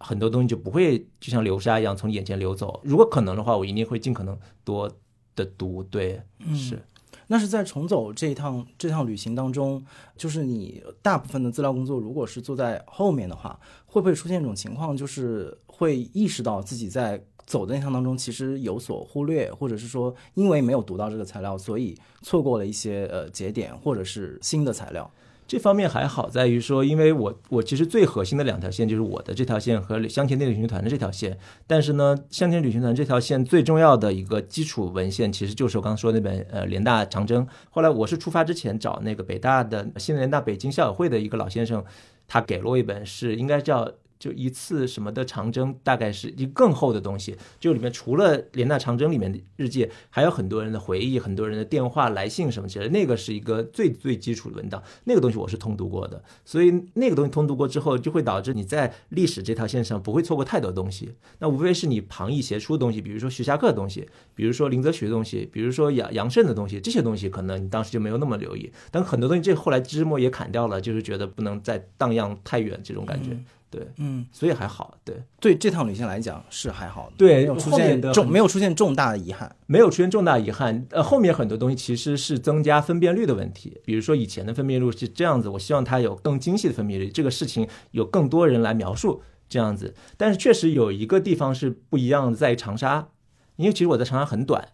[0.01, 2.81] 很多东西就不会就像流沙一样从眼前流走。
[2.83, 4.91] 如果可能的话，我一定会尽可能多
[5.37, 5.83] 的读。
[5.85, 6.21] 对，
[6.55, 6.83] 是。
[7.27, 9.85] 那是在重走这一趟这趟旅行当中，
[10.17, 25.09] 就是你大部分的资料工作，如果是坐在后面的话，会不会出现一种情况，就是会意识到自己在走的那趟当中其实有所忽略，或者是说因为没有读到这个材料，所以错过了一些呃节点或者是新的材料。
[25.51, 31.37] 这方面还好，在于说，因为我我其实最核心的两条线就是我的这条线和香甜旅行团的这条线。
[31.67, 37.45] 但是呢，香甜旅行团这条线最重要的一个基础文献，其实就是我刚刚说那本呃联大长征。
[37.69, 41.85] 后来我是出发之前找那个北大的新联大北京校友会的一个老先生，
[42.29, 43.91] 他给了我一本，是应该叫。
[44.21, 47.37] 就一次什么的长征，大概是一更厚的东西。
[47.59, 52.91] 就里面除了联大长征里面的日记，还有很多人的回忆，很多人的电话来信什么之类的。
[52.93, 56.23] 那个是一个最最基础的文档，那个东西我是通读过的。
[56.45, 61.15] 所以那个东西通读过之后，就会导致你在历史这条线上不会错过太多东西。
[61.39, 68.71] 那无非是你旁逸斜出的东西，比如说徐霞客的东西，比如说林则徐的东西，比如说杨杨慎的东西，这些东西可能你当时就没有那么留意。
[68.91, 73.31] 但很多东西这后来枝末也砍掉了，就是觉得不能再荡漾太远这种感觉。
[73.71, 80.85] 对，嗯，所以还好，对，对这趟旅行来讲是还好，对，没有出现重，没有出现重大的遗憾，没有出现重大遗憾。
[80.91, 89.95] 呃，后面很多东西其实是增加分辨率的问题，比如说以前的分辨率是这样子，我希望它有更精细的分辨率，这个事情有更多人来描述这样子。
[90.17, 93.11] 但是确实有一个地方是不一样的，在长沙，
[93.55, 94.69] 因为其实我在长沙很短，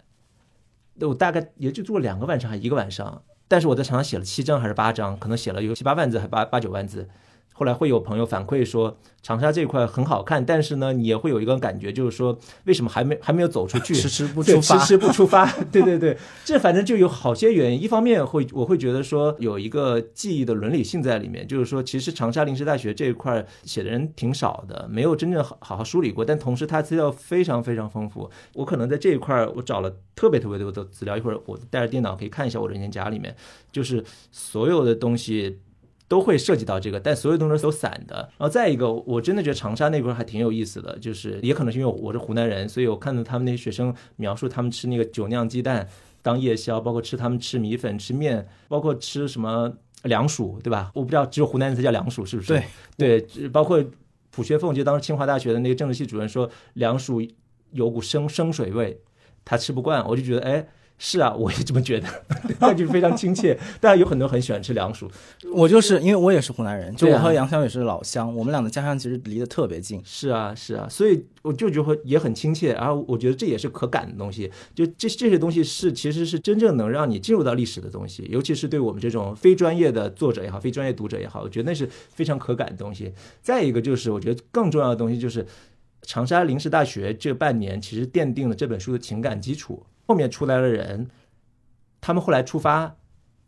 [1.00, 7.06] 我大概也就住了两个晚上还一个晚上，但是我在长沙写了七章还是八章，可能写了有七八万字还八八九万字。
[7.58, 15.50] 后来会有朋友反馈说，长沙这块很好看，但是呢，你也会有一个感觉，就是说，为什么还没还没有走出去，迟迟不出发，迟迟不出发？
[15.72, 17.82] 对对对，这反正就有好些原因。
[17.82, 26.22] 一方面会，我会觉得说有一个记忆的伦理性在里面，就是说，其实长沙临时大学这一块写的人挺少的，没有真正好好好梳理过。
[26.22, 28.30] 但同时，它资料非常非常丰富。
[28.52, 31.16] 我可能在这一块，我找了特别特别多的资料。
[31.16, 33.34] 一会儿我带着电脑可以看一下我的文件夹里面，
[33.72, 35.60] 就是所有的东西。
[36.08, 38.16] 都会涉及到这个，但所有东西都散的。
[38.38, 45.88] 然后再一个，我真的觉得长沙那块还挺有意思的，就是也可能是因为我是湖南人，所以我看到他们那些学生描述他们吃那个酒酿鸡蛋
[46.22, 49.72] 当夜宵，包括吃他们吃米粉、吃面，包括吃什么
[50.04, 50.92] 凉薯，对吧？
[50.94, 52.62] 我不知道只有湖南人才叫凉薯，是不是？
[52.96, 53.84] 对对，包括
[54.30, 57.20] 蒲学凤，就当时清华大学的那个政治系主任说凉薯
[57.72, 59.00] 有股生生水味，
[59.44, 60.68] 他吃不惯，我就觉得哎。
[60.98, 62.08] 是啊， 我也这么觉得，
[62.60, 63.58] 那就非常亲切。
[63.80, 65.10] 当然有很多很喜欢吃凉薯，
[65.52, 70.00] 我就是因为我也是湖南人，就我和杨潇也是老乡，我们俩的家乡其实离得特别近。
[70.04, 74.50] 是啊，是啊，所以我就觉得也很亲切，然后我觉得这也是可感的东西。
[74.74, 83.12] 就这这些东西是其实是真正能让你进入到历史的东西，尤其是对我们这种非专业的作者也好，非专业读者也好，我觉得那是非常可感的东西。
[83.42, 85.46] 再一个就是我觉得更重要的东西就是
[86.02, 91.08] 长沙临时大学这半年其实奠定了这本书的情感基础，后面出来的人，
[92.00, 92.96] 他们后来出发，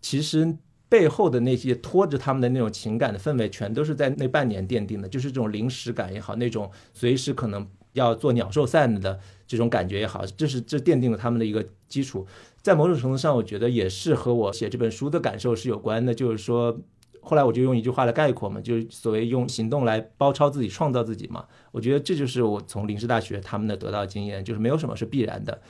[0.00, 0.58] 其实。
[0.90, 12.26] 背后的那些拖着他们的那种情感的氛围，全都是在那半年奠定的，就是这种临时感也好，那种随时可能要做鸟兽散的这种感觉也好，这是这奠定了他们的一个基础。
[12.62, 16.74] 在某种程度上，我觉得也是和我写这本书的感受是有关的，就是说，
[17.20, 21.44] 后来我就用一句话来概括嘛，就是所谓用行动来包抄自己、创造自己嘛。
[21.70, 25.60] 我觉得这就是我从临时大学他们的得到经验，就是没有什么是必然的。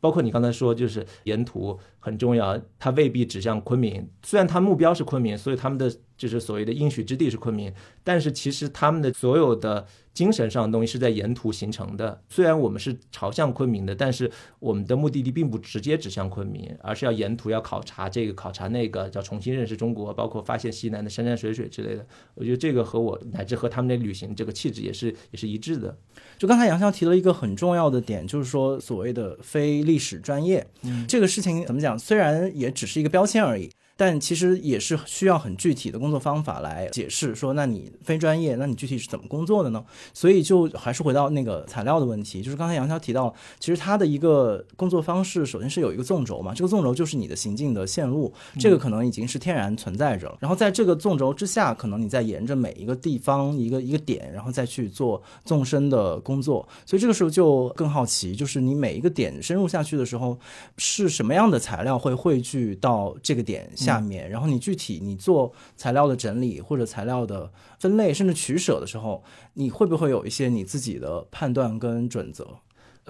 [0.00, 4.08] 包括你刚才说，就是沿途很重要，它未必指向昆明。
[4.22, 7.72] 虽然它目标是昆明，所以他们的就是所谓的应许之地是昆明，
[8.04, 9.86] 但是其实他们的所有的
[10.18, 12.20] 精神上的东西是在沿途形成的。
[12.28, 14.28] 虽然我们是朝向昆明的，但是
[14.58, 22.04] 我们的目的地并不直接指向昆明，而是要沿途要考察这个考察那个，叫重新认识中国，包括发现西南的山山水水之类的。
[22.34, 25.96] 我觉得这个和我乃至和他们的旅行这个气质也是也是一致的。
[26.36, 31.96] 就刚才杨潇提了一个很重要的点，就是说所谓的非历史专业，嗯这个事情怎么讲？
[31.96, 33.70] 虽然也只是一个标签而已。
[33.98, 39.84] 但其实也是需要很具体的工作方法来解释，说那你非专业，那你具体是怎么工作的呢？
[40.14, 50.38] 所以就还是回到那个材料的问题，就是刚才杨潇提到，其实他的一个工作方式，首先是有一个纵轴嘛，这个纵轴就是你的行进的线路，这个可能已经是天然存在着了。
[50.38, 56.68] 然后在这个纵轴之下，可能你再沿着每一个地方一个一个点，然后再去做纵深的工作。
[56.86, 60.38] 所以这个时候就更好奇，就是你每一个点深入下去的时候，
[60.76, 64.28] 是什么样的材料会汇聚到这个点下面？
[64.28, 69.22] 然后你具体你做材料的整理或者材料的分类，甚至取舍的时候，
[69.54, 72.46] 你会不会有一些你自己的判断跟准则？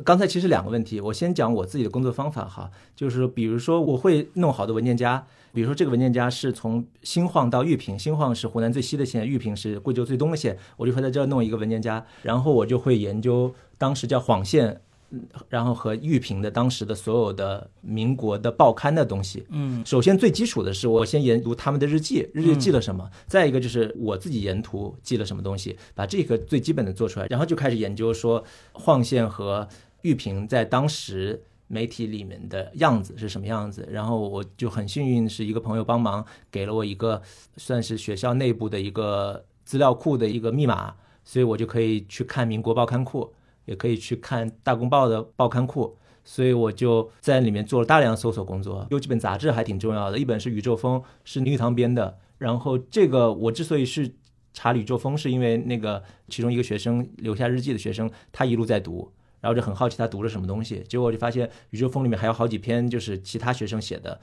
[0.05, 14.81] 刚才其实两个问题，我先讲我自己的工作方法哈，就是比如说我会弄好的文件夹，比如说这个文件夹是从新晃到玉屏，新晃是湖南最西的县，玉屏是贵州最东的县，我就会在这儿弄一个文件夹，然后我就会研究当时叫晃县。
[15.11, 29.67] 嗯然后和玉屏的当时的所有的民国的报刊的东西，嗯，首先最基础的是我先研读他们的日记，日记记了什么，再一个就是我自己沿途记了什么东西，把这个最基本的做出来，然后就开始研究说晃县和
[30.03, 37.23] 玉屏在当时媒体里面的样子是什么样子，然后我就很幸运是一个朋友帮忙给了我一个
[37.57, 40.95] 算是学校内部的一个资料库的一个密码，
[41.25, 43.33] 所以我就可以去看民国报刊库。
[43.69, 48.87] 也可以去看大公报的报刊库，所以我就在里面做了大量搜索工作。
[48.91, 52.19] 有几本杂志还挺重要的，一本是《宇宙风》，是林语堂编的。
[52.39, 54.11] 然后这个我之所以是
[54.55, 60.83] 查《宇宙风》，是因为那个其中一个学生留下日记的学生，他一路在读，然后就很好奇他读了什么东西。
[60.89, 64.19] 结果我就发现《宇宙风》里面还有好几篇就是其他学生写的。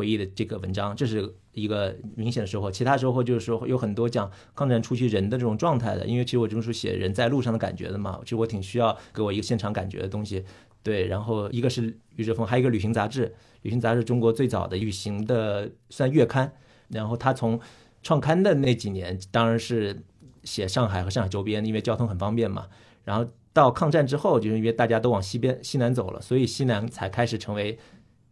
[0.00, 2.70] 回忆的这个文章，这是一个明显的收获。
[2.70, 10.42] 其他收获就是说有很多讲抗战初期人的这种状态的，因为其实我这本书写人在路上的感觉的嘛，其实我挺需要给我一个现场感觉的东西。
[10.82, 16.50] 对，然后一个是余哲峰，还有一个旅行杂志，旅行杂志中国最早的旅行的算月刊。
[16.88, 17.60] 然后他从
[18.02, 20.02] 创刊的那几年，当然是
[20.42, 22.66] 写上海和上海周边，因为交通很方便嘛。
[23.04, 27.78] 然后到抗战之后，就是因为大家都往西边西南走了，所以西南才开始成为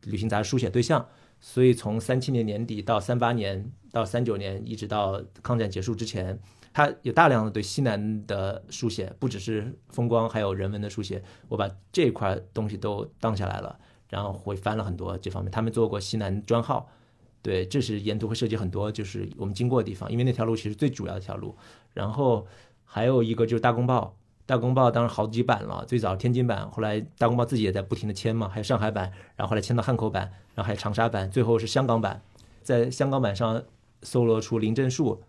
[0.04, 1.06] 旅行杂志书写对象。
[1.40, 6.38] 所以从三七年年底到三八年到三九年，一直到抗战结束之前，
[6.72, 11.22] 他有大量的对西南的书写，不只是风光，还有人文的书写。
[11.48, 15.50] 我把这块东西都当下来了，然后会翻了很多这方面。
[15.50, 16.90] 他们做过西南专号，
[17.40, 21.56] 对，这是沿途会涉及很多，就是我们经过的地方，因为那条路其实最主要的一条路。
[21.94, 22.46] 然后
[22.84, 24.16] 还有一个就是大公报。
[24.48, 30.22] 大公报当然好几版了，最早天津版，后来大公报自己也在不停的迁嘛，还有上海版，然后后来迁到汉口版，
[30.54, 32.22] 然后还有长沙版，最后是香港版。
[32.62, 33.62] 在香港版上
[34.02, 35.22] 搜罗出林正树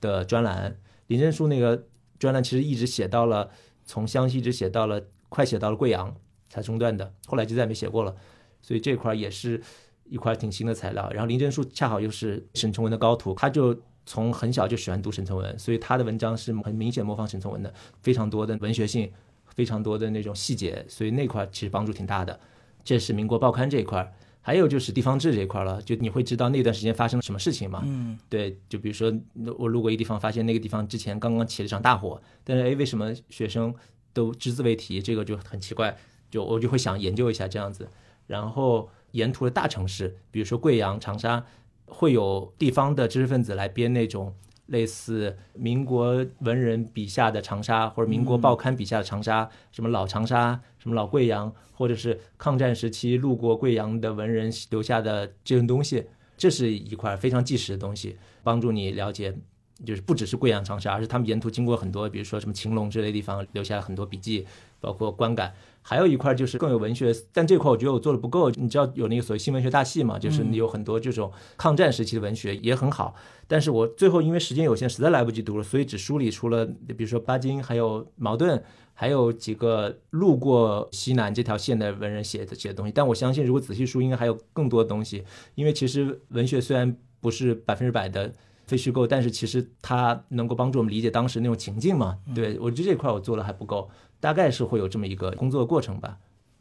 [0.00, 0.78] 的专栏，
[1.08, 1.82] 林正树那个
[2.20, 3.50] 专栏其实一直写到了
[3.84, 6.14] 从湘西一直写到了快写到了贵阳
[6.48, 8.14] 才中断的，后来就再也没写过了。
[8.62, 9.60] 所以这块也是
[10.04, 11.10] 一块挺新的材料。
[11.10, 13.76] 然后林正树恰好又是沈从文的高徒，他就。
[14.10, 19.08] 从很小就喜欢读沈从文，所以他的文章是很明显模仿沈从文的，非常多的文学性，
[19.54, 22.40] 非常多的那种细节，所以那块其实帮助挺大的。
[22.82, 27.84] 这是民国报刊这一块，还有就是地方志这一块了，就你会知道那段时间发生了什么事情嘛？
[27.86, 29.16] 嗯，对，就比如说
[29.56, 33.72] 我路过一个地方，发现那个地方之前刚刚起了一场大火，但是哎，为什么学生
[34.12, 35.00] 都只字未提？
[35.00, 35.96] 这个就很奇怪，
[36.28, 37.88] 就我就会想研究一下这样子。
[38.26, 41.44] 然后沿途的大城市，比如说贵阳、长沙，
[41.90, 44.34] 会有地方的知识分子来编那种
[44.66, 59.36] 类似民国文人笔下的长沙，或者民国报刊笔下的长沙，什么老长沙、什么老贵阳，或者是抗战时期路过贵阳的文人留下的这种东西，这是一块非常纪实的东西，帮助你了解。
[59.84, 64.46] 就是不只是贵阳、长沙，而是他们沿途经过很多，比如说什么秦陇之类地方，留下很多笔记，
[64.80, 65.54] 包括观感。
[65.82, 68.50] 还有一块就是更有文学，但这块我觉得我做的不够。
[68.50, 70.18] 你知道有那个所谓新文学大系嘛？
[70.18, 73.14] 就是你有很多这种抗战时期的文学也很好，
[73.48, 78.62] 但是我最后因为时间有限，实在来不及读了，所以只梳理出了，比如说巴金，还有茅盾，
[78.92, 82.92] 还有几个路过西南这条线的文人写的写的东西。
[82.92, 85.24] 但我相信，如果仔细梳，应该还有更多的东西。
[85.54, 88.34] 因为其实文学虽然不是百分之百的。
[88.70, 92.18] 非虚构，但是其实它能够帮助我们理解当时那种情境嘛？
[92.32, 93.90] 对我觉得这块我做的还不够，
[94.20, 96.18] 大概是会有这么一个工作过程吧。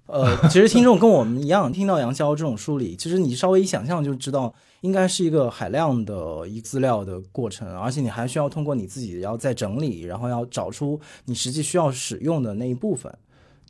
[0.07, 4.51] 呃，其实听众跟我们一样，听到杨潇这种梳理，其实你稍微一想象就知道，
[4.82, 13.16] 应该是一个海量的一资料的过程，而且你还需要通过你自己要再整理，然后要找出你实际需要使用的那一部分。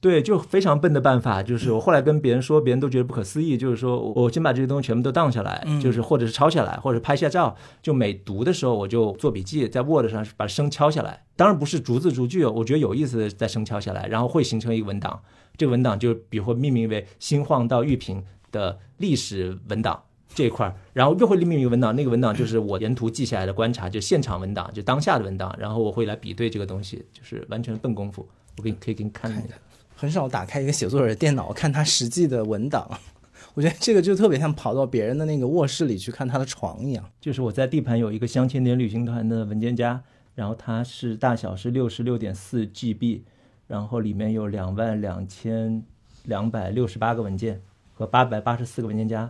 [0.02, 3.58] 对，就非常笨的办法，就是我后来跟别人说，别人都觉得不可思议。
[3.58, 11.26] 就是说我先把这些东西全部都荡下来，就是或者是抄下来，或者拍下照，就每读的时候我就做笔记，在 Word 上把声敲下来。
[11.36, 15.22] 当然不是逐字逐句，我觉得有意思的再声敲下来，然后会形成一个文档。
[15.58, 18.24] 这个文档就比如说命名为“新晃到玉屏”
[18.54, 20.02] 的历史文档
[20.34, 25.54] 这一块儿，然后又会命名一个文档，那个文档就是我沿途记下来的观察，就现场文档，就当下的文档。
[25.60, 28.26] 然后我会来比对这个东西，就是完全笨功夫。
[28.58, 29.54] 我给你可以给你看那个。
[30.00, 32.89] 很少打开一个写作者的电脑看他实际的文档，
[33.54, 37.04] 我觉得这个就特别像跑到别人的那个卧室里去看他的床一样。
[37.20, 40.02] 就是我在地盘有一个镶嵌点旅行团的文件夹，
[40.36, 43.24] 然后它是大小是六十六点四 GB，
[43.68, 45.84] 然后里面有两万两千
[46.24, 47.60] 两百六十八个文件
[47.93, 49.30] 和八百八十四个文件夹，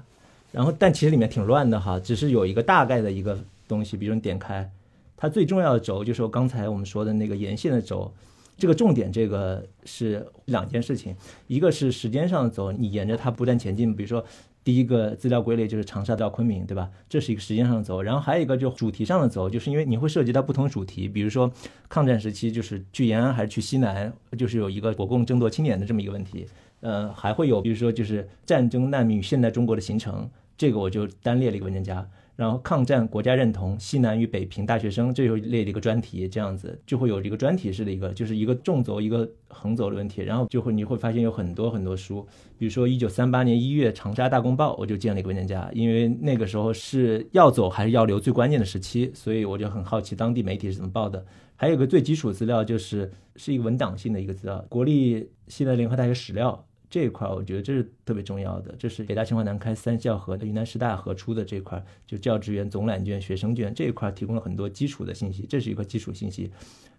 [0.51, 4.69] 然后但其实里面挺乱的哈，只是有一个大概的一个东西，比如你点开，
[5.17, 8.13] 它最重要的轴就是我刚才我们说的那个沿线的轴。
[8.59, 11.15] 这个重点，这个是两件事情，
[11.47, 13.95] 一个是时间上走，你沿着它不断前进。
[13.95, 14.23] 比如说，
[14.63, 16.91] 第一个资料归类就是长沙到昆明，对吧？
[17.07, 18.01] 这是一个时间上走。
[18.01, 21.51] 然后还有一个就主题上的走，就是因为你会涉及到不同主题，比如说
[21.87, 26.45] 抗战时期就是去延安还是去西南，就是有一个国共争夺青年的这么一个问题。
[26.81, 32.05] 呃，还会有比如说就是战争难民与现代中国的形成，这个我就单列了一个文件夹。
[32.39, 40.21] 然后抗战国家认同西南与北平大学生，这又列了一个专题，这样子就会有一个专题式的一个，就是一个纵轴一个横轴的问题。
[40.21, 42.25] 然后就会你会发现有很多很多书，
[42.57, 51.25] 比如说一九三八年一月长沙大公报，我就建了一个文件夹，因为那个时候是要走还是要留最关键的时期，所以我就很好奇当地媒体是怎么报的。
[51.57, 56.65] 还有个最基础资料就是是一个文档性的一个资料，国立西南联合大学史料。
[56.89, 66.51] 这一块我觉得这是特别重要的，这是北大、清华、南开三校和云南师大合出的这块，就教职员总览卷、学生卷这一块提供了很多基础的信息，这是一个基础信息。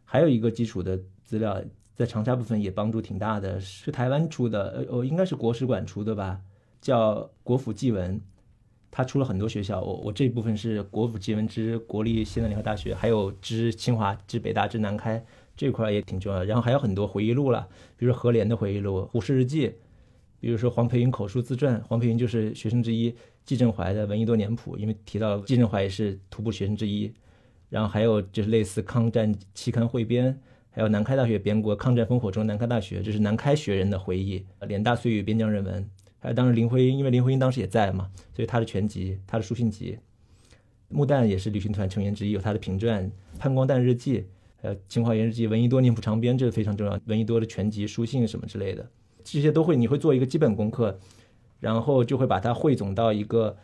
[0.05, 1.61] 还有一个基础的资料，
[1.95, 6.41] 在长沙部分也帮助挺大的，是台湾出的，呃，应该是国史馆出的吧，
[6.81, 8.21] 叫国府纪文，
[8.91, 15.25] 它出了很多学校，我我这部分是国府纪文之国立西南联合大学，还有之清华、之北大、之南开。
[15.61, 19.71] 这块也挺重要，然后还有很多回忆录了，比如说何莲的回忆录、胡适日记，
[20.41, 27.13] 比如说黄培云口述自传，黄培云就是学生之一，季振怀的《文艺多年谱》，因为提到季振怀也是徒步学生之一，
[27.69, 30.35] 然后还有就是类似抗战期刊汇编，
[30.71, 35.87] 还有南开大学编过《抗战烽火中南开大学》，这是南开学人的回忆，联大岁月边疆人文，
[36.21, 39.99] 还有当时林徽因，因为林徽因当时也在嘛，所以他的全集、他的书信集，
[40.89, 44.25] 穆旦也是旅行团成员之一，有他的评传，潘光旦日记。
[44.63, 46.99] 呃，清华日记、闻一多念谱长编，这个非常重要。
[47.07, 48.87] 闻一多的全集、书信什么之类的，
[49.25, 50.99] 这些都会，你会做一个基本功课，
[51.61, 53.57] 然后就会把它汇总到一个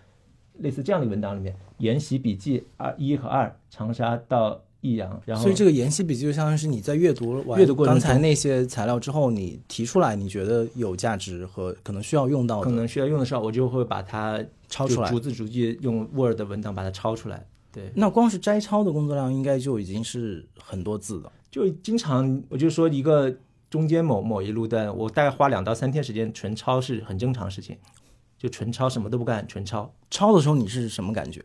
[0.58, 1.54] 类似这样的文档里面。
[1.78, 5.20] 研习笔记二一和二，长沙到益阳。
[5.26, 17.46] 然后，所以这个研习笔记就相当于是你在阅读完阅读过刚才那些材料之后，你提出来你觉得有价值和可能需要用到，可能需要用的时候，我就会把它抄出来，逐字逐句用 Word 文档把它抄出来。
[17.76, 21.30] 对，那光是摘抄的工作量应该就已经是很多字了。
[21.50, 23.36] 就经常，我就说一个
[23.68, 27.76] 中间某某一路段，我大概花两到三天时间纯抄是很正常事情。
[28.38, 29.92] 就纯抄，什么都不干，纯抄。
[30.10, 31.44] 抄的时候你是什么感觉？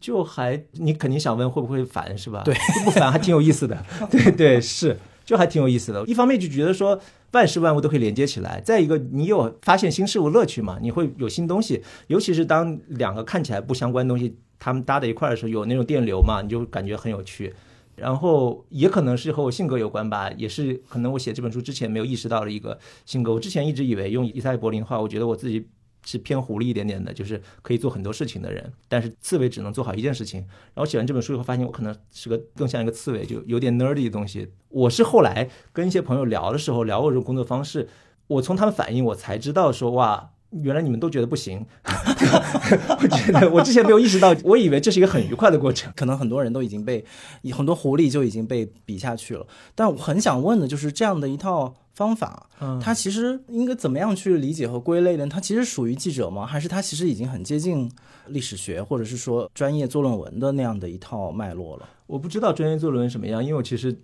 [0.00, 2.42] 就还你肯定想问会不会烦是吧？
[2.42, 2.54] 对，
[2.86, 3.84] 不烦，还挺有意思的。
[4.10, 4.96] 对对是，
[5.26, 6.02] 就还挺有意思的。
[6.06, 6.98] 一方面就觉得说
[7.32, 10.78] 万事万物都可以连接起来，再一个你有发现新事物乐趣嘛？
[10.80, 14.38] 你会有新东西，尤其是当两个看起来不相关的东西。
[14.60, 17.52] 他们搭在一块的时候有那种电流嘛，你就感觉很有趣，
[17.96, 23.32] 然后也可能是和我性格有关吧，也是可能我写这本书之前没有意识到的一个性格。
[23.32, 25.66] 我之前一直以为用伊塞柏林的话，我觉得我自己
[26.04, 30.40] 是偏狐狸一点点的，就是可以做很多事情的人，但是刺猬只能做好一件事情。
[30.74, 34.52] 然后写完这本书以后，发现我可能是个更像一个刺猬，就有点 nerdy 的东西。
[34.68, 37.88] 我是后来跟一些朋友聊的时候，聊我这种工作方式，
[38.26, 40.32] 我从他们反应我才知道说哇。
[40.50, 45.92] 原来你们都觉得不行， 我觉得我之前没有意识到，我以为这是一个很愉快的过程。
[45.94, 47.04] 可能很多人都已经被
[47.52, 49.46] 很多狐狸就已经被比下去了。
[49.74, 52.48] 但我很想问的就是这样的一套方法，
[52.82, 55.26] 它其实应该怎么样去理解和归类呢？
[55.28, 56.44] 它其实属于记者吗？
[56.44, 57.90] 还是它其实已经很接近
[58.26, 61.88] 历史学，或者是说专业做论文的那样的一套脉络了？
[62.06, 63.96] 我不知道专业做论文什么样，因为我其实。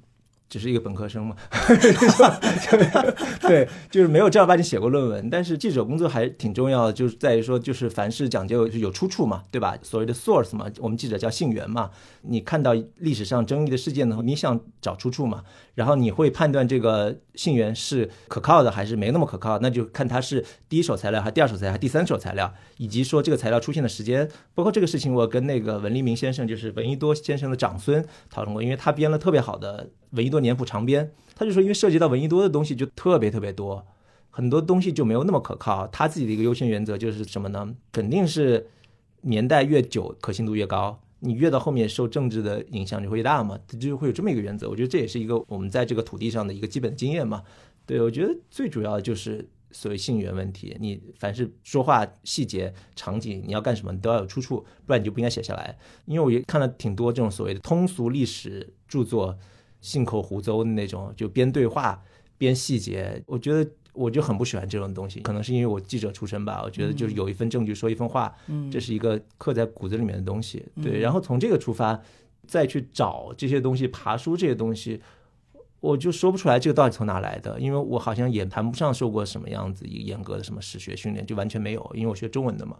[0.48, 1.36] 只是一个本科生嘛，
[3.42, 5.28] 对，就是没有正儿八经写过论文。
[5.28, 9.76] 但是记者工作还挺重要的，就是在于说，就是凡事讲究有出处嘛，对吧？
[9.82, 11.90] 所谓的 source 嘛，我们记者叫信源嘛。
[12.22, 15.42] 你看到历史上争议的事件呢，你想找出处嘛？
[15.74, 24.28] 然后你会判断这个信源是可靠的还是没那么可靠，那就看它是第一手材料还是第二手材料还是第三手材料，以及说这个材料出现的时间。
[24.54, 29.90] 包括这个事情，我跟那个文黎明先生，就是闻一多先生的长孙讨论过，因为他编了特别好的。
[30.10, 33.86] 闻一多年谱长编，他就说，因为涉及到闻一多的东西就特别特别多，
[34.30, 35.86] 很多东西就没有那么可靠。
[35.88, 37.74] 他自己的一个优先原则就是什么呢？
[37.92, 38.68] 肯定是
[39.22, 41.00] 年代越久，可信度越高。
[41.20, 44.68] 你越到后面受政治的影响就会越大嘛，他就会有这么一个原则。
[44.68, 47.42] 我觉得这也是一个我们在这个土地上的一个基本经验嘛。
[47.86, 50.76] 对，我觉得最主要的就是所谓信源问题。
[50.78, 55.76] 你凡是说话细节、场景，你要干什么，你都要有出处，不然你就不应该写下来。
[56.04, 59.36] 因为我也看了挺多这种所谓的通俗历史著作。
[59.86, 62.02] 信口胡诌的那种，就边对话、
[62.36, 65.20] 边细节，我觉得我就很不喜欢这种东西。
[65.20, 70.66] 可能是因为我记者出身吧，我觉得就是有一份证据说一份话，嗯，这是一个刻在骨子里面的东西。
[70.82, 72.02] 对，然后从这个出发，
[72.48, 75.00] 再去找这些东西、爬书这些东西。
[75.80, 82.76] 我就说不出来这个到底从哪来的，因为我好像也谈不上受过什么样子一个严格的什么史学训练，就完全没有，因为我学中文的嘛。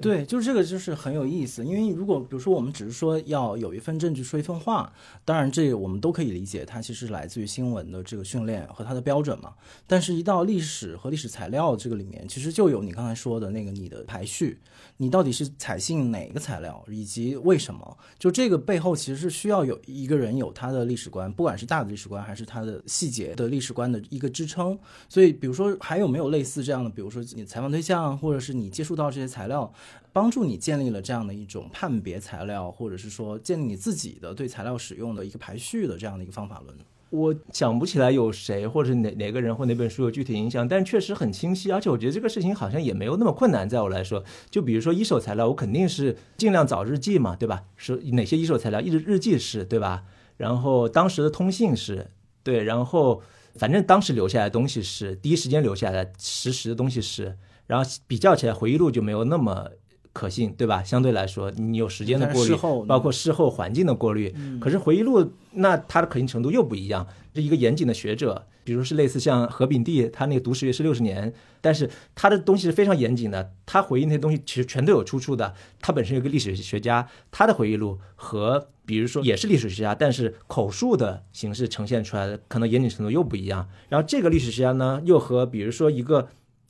[0.00, 4.92] 对，就是这个就是很有意思，因为如果比如说我们只是说要有一份证据说一份话，
[5.24, 9.54] 当然这我们都可以理解，它其实来自于新闻的这个训练和它的标准嘛。
[9.86, 14.58] 但是，一到历史和历史材料这个里面，其实就有你刚才说的那个你的排序。
[14.98, 17.98] 你到底是采信哪个材料，以及为什么？
[18.18, 24.78] 就这个背后其实是需要有一个人有他的历史观，不管是大的历史观还是他的细节的历史观的一个支撑。
[25.08, 26.88] 所以，比如说还有没有类似这样的？
[26.88, 29.70] 比如说你采访对象，或者是你接触到这些材料，
[30.12, 36.74] 帮助你建立了这样的一种判别材料，或者是说建立你自己的对材料使用的一个排序的这样的一个方法论。
[37.10, 43.68] 我想不起来有谁或者哪哪个人或哪本书有具体影响，但确实很清晰，而且我觉得这个事情好像也没有那么困难。
[43.68, 47.62] 在我来说，就比如说一手材料，我肯定是尽量找日记嘛，对吧？
[47.76, 48.80] 是哪些一手材料？
[48.80, 50.02] 一直日记是，对吧？
[50.36, 52.10] 然后当时的通信是，
[52.42, 53.22] 对，然后
[53.54, 57.36] 反正当时留下来的东西是第一时间留下来的实时的东西是，
[57.66, 59.70] 然后比较起来回忆录就没有那么。
[60.16, 60.82] 可信对吧？
[60.82, 62.56] 相对来说，你有时间的过滤，
[62.86, 64.34] 包括事后环境的过滤。
[64.58, 67.06] 可是回忆录，那它的可信程度又不一样。
[67.34, 73.52] 是一个严谨的学者，比如是类似像何炳棣，他那个读史阅是六十年，但是他的东西是非常严谨的。
[73.66, 75.52] 他回忆那些东西其实全都有出处的。
[75.78, 83.68] 他本身有个历史学家，他的回忆录和比如说也是历史学家，但是口述的形式呈现出来的，可能严谨程度又不一样。
[83.90, 86.28] 然后这个历史学家呢，又和比如说一个。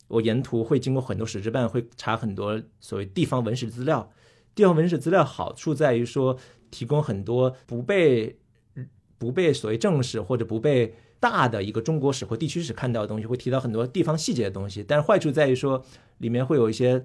[0.08, 4.10] 我沿途会经过很多史志办，会查很多所谓地方文史资料。
[4.54, 6.36] 地方文史资料好处在于说，
[6.70, 8.36] 提供很多不被
[9.18, 14.84] 不被所谓正史或者不被大的一个中国史或地区史看到的东西，会提到很多地方细节的东西。
[14.86, 15.82] 但是坏处在于说，
[16.18, 17.04] 里面会有一些，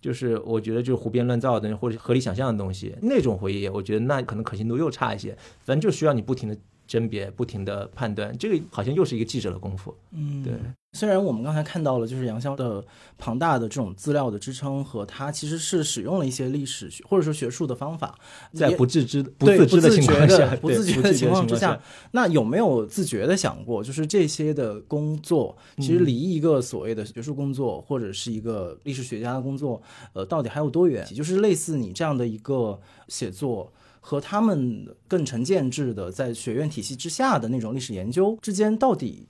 [0.00, 2.94] 就是我觉得就是胡编乱造的东西，或者合理想象的东西。
[3.02, 5.36] 那种回忆，我觉得那可能可信度又差一些。
[5.60, 6.56] 反正就需要你不停的
[6.86, 8.36] 甄别，不停的判断。
[8.38, 9.94] 这个好像又是一个记者的功夫。
[10.12, 10.52] 嗯，对。
[10.94, 12.84] 虽然我们刚才看到了，就是杨潇的
[13.16, 18.14] 庞大的这种资料的支撑和他其实是使用了一些历史学或者说学术的方法，
[18.52, 21.80] 在不自知、不自知的情况下，不自觉的情况之下，
[22.10, 29.80] 那有没有自觉的想过，就是这些的工作其实离一个所谓的学术工作或者是一个历史学家的工作，
[30.12, 31.06] 呃，到底还有多远？
[31.06, 32.78] 就是类似你这样的一个
[33.08, 39.26] 写作和他们更成建制的在学院体系之下的那种历史研究之间，到底？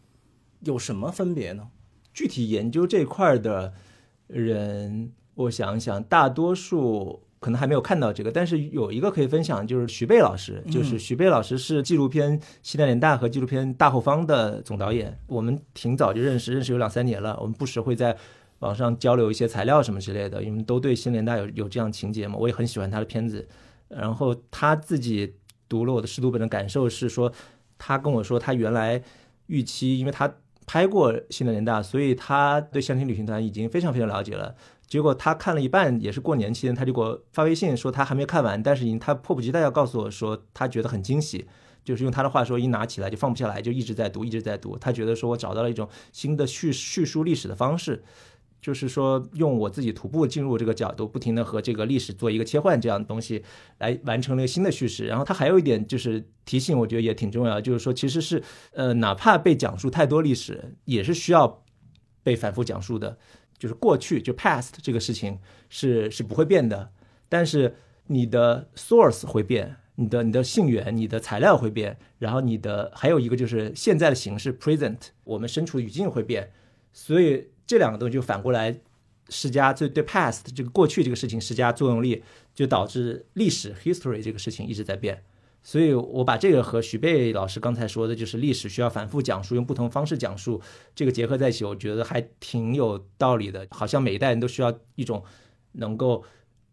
[0.65, 1.69] 有什么分别呢？
[2.15, 3.73] 具体研究这块的
[4.27, 18.15] 人，我想想，大多数可能还没有看到这个，但是有一个可以分享，就是徐贝老师，就是徐贝老师是纪录片《西南联大》和纪录片《大后方》的总导演，我们挺早就认识，认识有两三年了，我们不时会在
[18.59, 23.49] 网上交流一些材料什么之类的，因为都对新联大有有这样情节嘛，我也很喜欢他的片子，
[23.89, 25.35] 然后他自己
[25.67, 27.33] 读了我的试读本的感受是说，
[27.79, 29.03] 他跟我说他原来
[29.47, 30.31] 预期，因为他。
[30.67, 34.55] 拍过《新的联大》，所以他对相亲旅行团已经非常非常了解了。
[34.87, 41.47] 结果他看了一半，也是过年期间，他就给我发微信说他还没看完，但是已经他迫不及待要告诉我说他觉得很惊喜，
[41.83, 44.77] 就是用他的话说，一拿起来就放不下来，就一直在读，一直在读。
[44.77, 48.05] 他觉得说我找到了一种新的叙叙述历史的方式，
[48.63, 53.43] 就是说用我自己徒步进入这个角度，不停的和这个历史做一个切换，这样的东西
[53.79, 55.07] 来完成了一个新的叙事。
[55.07, 58.43] 然后它还有一点就是提醒，我觉得也挺重要，就是说其实是
[58.73, 61.65] 呃，哪怕被讲述太多历史，也是需要
[62.23, 63.19] 被反复讲述的。
[63.59, 65.39] 就是过去就 past 这个事情
[65.69, 66.91] 是是不会变的，
[67.29, 67.75] 但是
[68.07, 76.51] 你的 source 会变，你的你的信源、你的材料会变，然后你的还有一个就是现在的形式 present，我们身处语境会变，
[76.93, 78.79] 所以这两个东西就反过来
[79.31, 82.23] 施加对对 past 这个过去这个事情施加作用力，
[82.55, 85.25] 就导致历史 history 这个事情一直在变。
[85.63, 90.61] 所以，我把这个和徐贝老师刚才说的，就是历史需要反复讲述，用不同方式讲述，
[90.95, 93.67] 这个结合在一起，我觉得还挺有道理的。
[93.71, 95.25] 好像每一代人都需要一种
[95.73, 96.23] 能够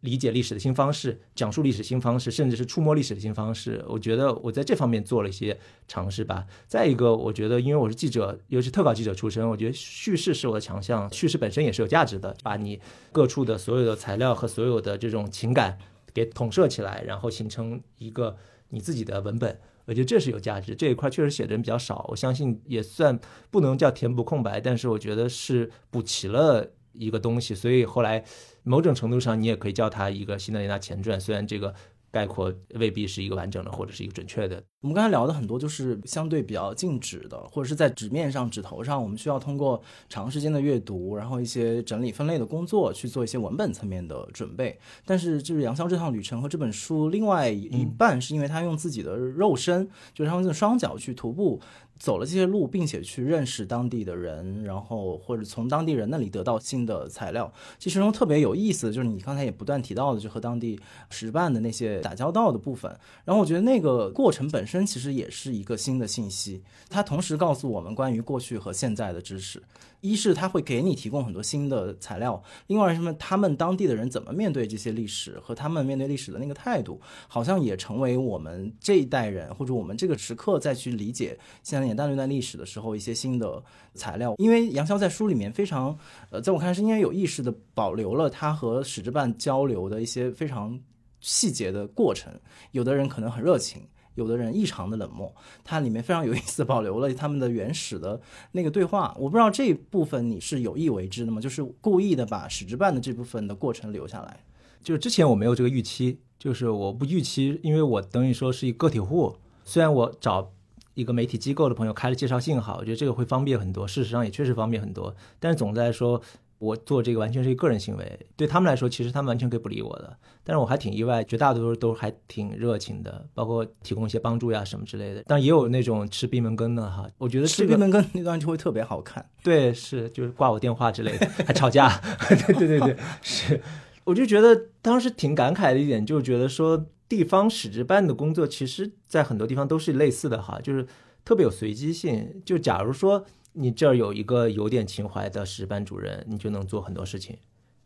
[0.01, 3.83] 理解历史的新方式，讲述历史新方式，甚至是触摸历史的新方式。
[3.87, 6.45] 我觉得我在这方面做了一些尝试吧。
[6.67, 12.79] 再一个，我觉得因为我是记者，尤其特稿记者出身，我觉得叙事是我的强项，叙事本身也是有价值的，把你
[13.11, 15.77] 各处的所有的材料和所有的这种情感
[16.13, 18.35] 给统摄起来，然后形成一个。
[18.71, 20.75] 你自己的文本，我觉得这是有价值。
[20.75, 23.19] 这一块确实写的人比较少，我相信也算
[23.49, 27.55] 不能叫填补空白，但是我觉得是补齐了一个东西。
[27.55, 28.23] 所以后来
[28.63, 31.19] 某种程度上，你也可以叫它一个新的列娜前传。
[31.19, 31.73] 虽然这个。
[32.11, 34.59] 概括未必是一个完整的或者是一个准确的。
[34.81, 44.79] 我们刚才聊的很多就是相对比较静止的，或者是在纸面上、纸头上，我们需要通过长时间的阅读，然后一些整理分类的工作去做一些文本层面的准备。
[45.05, 51.61] 但是就是杨潇这趟旅程和这本书，另外一半是因为他用自己的肉身，就是他用双脚去徒步。
[51.99, 57.51] 走了这些路，并且去认识当地的人，然后或者从当地人那里得到新的材料。
[57.77, 60.79] 其实中特别有意思的就是你刚才也不断提到的，就和当地
[61.09, 62.89] 实办的那些打交道的部分。
[63.25, 69.61] 然后我觉得那个过程本身其实也是一个新的信息，它同时告诉我们关于过去和现在的知识。
[70.01, 83.63] 一是它会给你提供很多新的材料，另外什么他们当地的人怎么面对这些历史和他们面对历史的那个态度，好像也成为我们这一代人或者我们这个时刻再去理解现在年代那段历史的时候一些新的
[83.93, 84.35] 材料。
[84.37, 85.97] 因为杨潇在书里面非常，
[86.29, 90.79] 呃，在我看来是应该有意识的保留了他和史志办交流的一些非常
[91.19, 92.31] 细节的过程。
[92.71, 93.81] 有的人可能很热情。
[94.15, 95.33] 有的人异常的冷漠，
[95.63, 98.19] 它里面非常有意思，保留了他们的原始的
[98.51, 99.15] 那个对话。
[99.17, 101.39] 我不知道这一部分你是有意为之的吗？
[101.39, 104.43] 就是故意的把史之办的这部分的过程留下来。
[104.83, 109.37] 就是之前我没有这个预期，就是我不预期，因为我等于说是一个体户。
[109.63, 110.51] 虽然我找
[110.99, 115.15] 一个媒体机构的朋友开了介绍信好，我觉得这个会方便很多，事实上也确实方便很多。
[115.39, 116.21] 但是总的来说。
[116.59, 120.13] 我做这个完全是一个个人行为，对他们来说，其实他们完全可以不理我的。
[120.43, 125.23] 但是我还挺意外，绝大多数都还挺热情的，包括提供一些帮助呀什么之类的。
[125.25, 129.25] 但也有那种吃闭门羹的哈，我觉得吃闭门羹那段就会特别好看。
[129.41, 131.97] 对，是就是挂我电话之类的， 还吵架。
[132.27, 133.61] 对对对对，是。
[134.03, 140.87] 我就觉得当时挺感慨的一点，就是觉得说地方使职办的工作，其实在很多地方都是类似的哈，就是
[141.25, 142.41] 特别有随机性。
[142.45, 143.25] 就假如说。
[143.53, 147.35] 你这儿有一个有点情怀的史班主任，你就能做很多事情。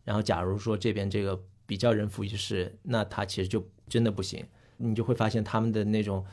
[0.04, 4.46] 然后，假如说这边这个比较人浮于事，那他其实就真的不行。
[4.76, 6.24] 你就会发现他们的那种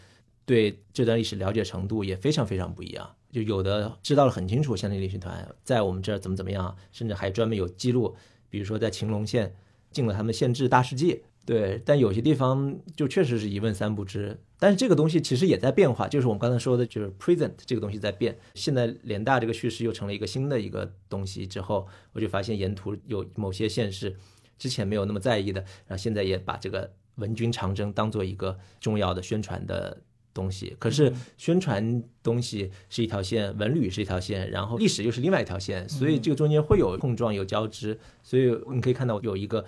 [0.44, 3.08] 对这段历史了解程度也非常非常不一样。
[3.30, 8.16] 就有的知道了很清楚，像那旅行团在我们这儿怎么怎么样，甚至还专门有记录，
[8.50, 9.54] 比如说在晴隆县
[9.92, 11.22] 进了他们县志大世界。
[11.50, 14.38] 对，但有些地方就确实是一问三不知。
[14.56, 18.38] 但是这个东西其实也在变化，就是我们刚才说的，就是 present 这个东西在变。
[18.54, 24.14] 现在联大这个叙事又成了一个新的一个东西之后，我就发现沿途有某些县市
[24.60, 30.00] 之前没有那么在意的，然后现在也把这个文军长征当做一个重要的宣传的
[30.32, 30.76] 东西。
[30.78, 37.98] 可是宣传东西是一条线，文旅是一条线，然后历史又是另外一条线，所以这个中间会有碰撞、有交织。
[38.22, 39.64] 所以你可以看到有一个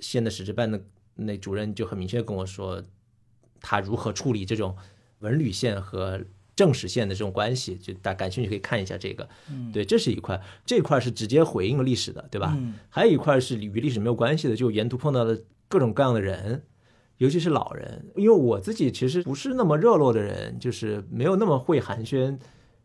[0.00, 0.82] 县的史志办的。
[1.14, 2.82] 那主任就很明确跟我说，
[3.60, 4.76] 他如何处理这种
[5.20, 6.20] 文旅线和
[6.56, 9.28] 正史线的这种关系，就大家感兴趣可以看一下这个。
[9.50, 12.54] 嗯，对，这是一块，这块是直接回应历史的，对吧？
[12.56, 16.62] 嗯，还有一块是与历史没有关系的，就沿途碰到的各种各样的人，
[17.18, 18.06] 尤其是老人。
[18.16, 22.38] 因为我自己其实不是那么热络的人，就是没有那么会寒暄。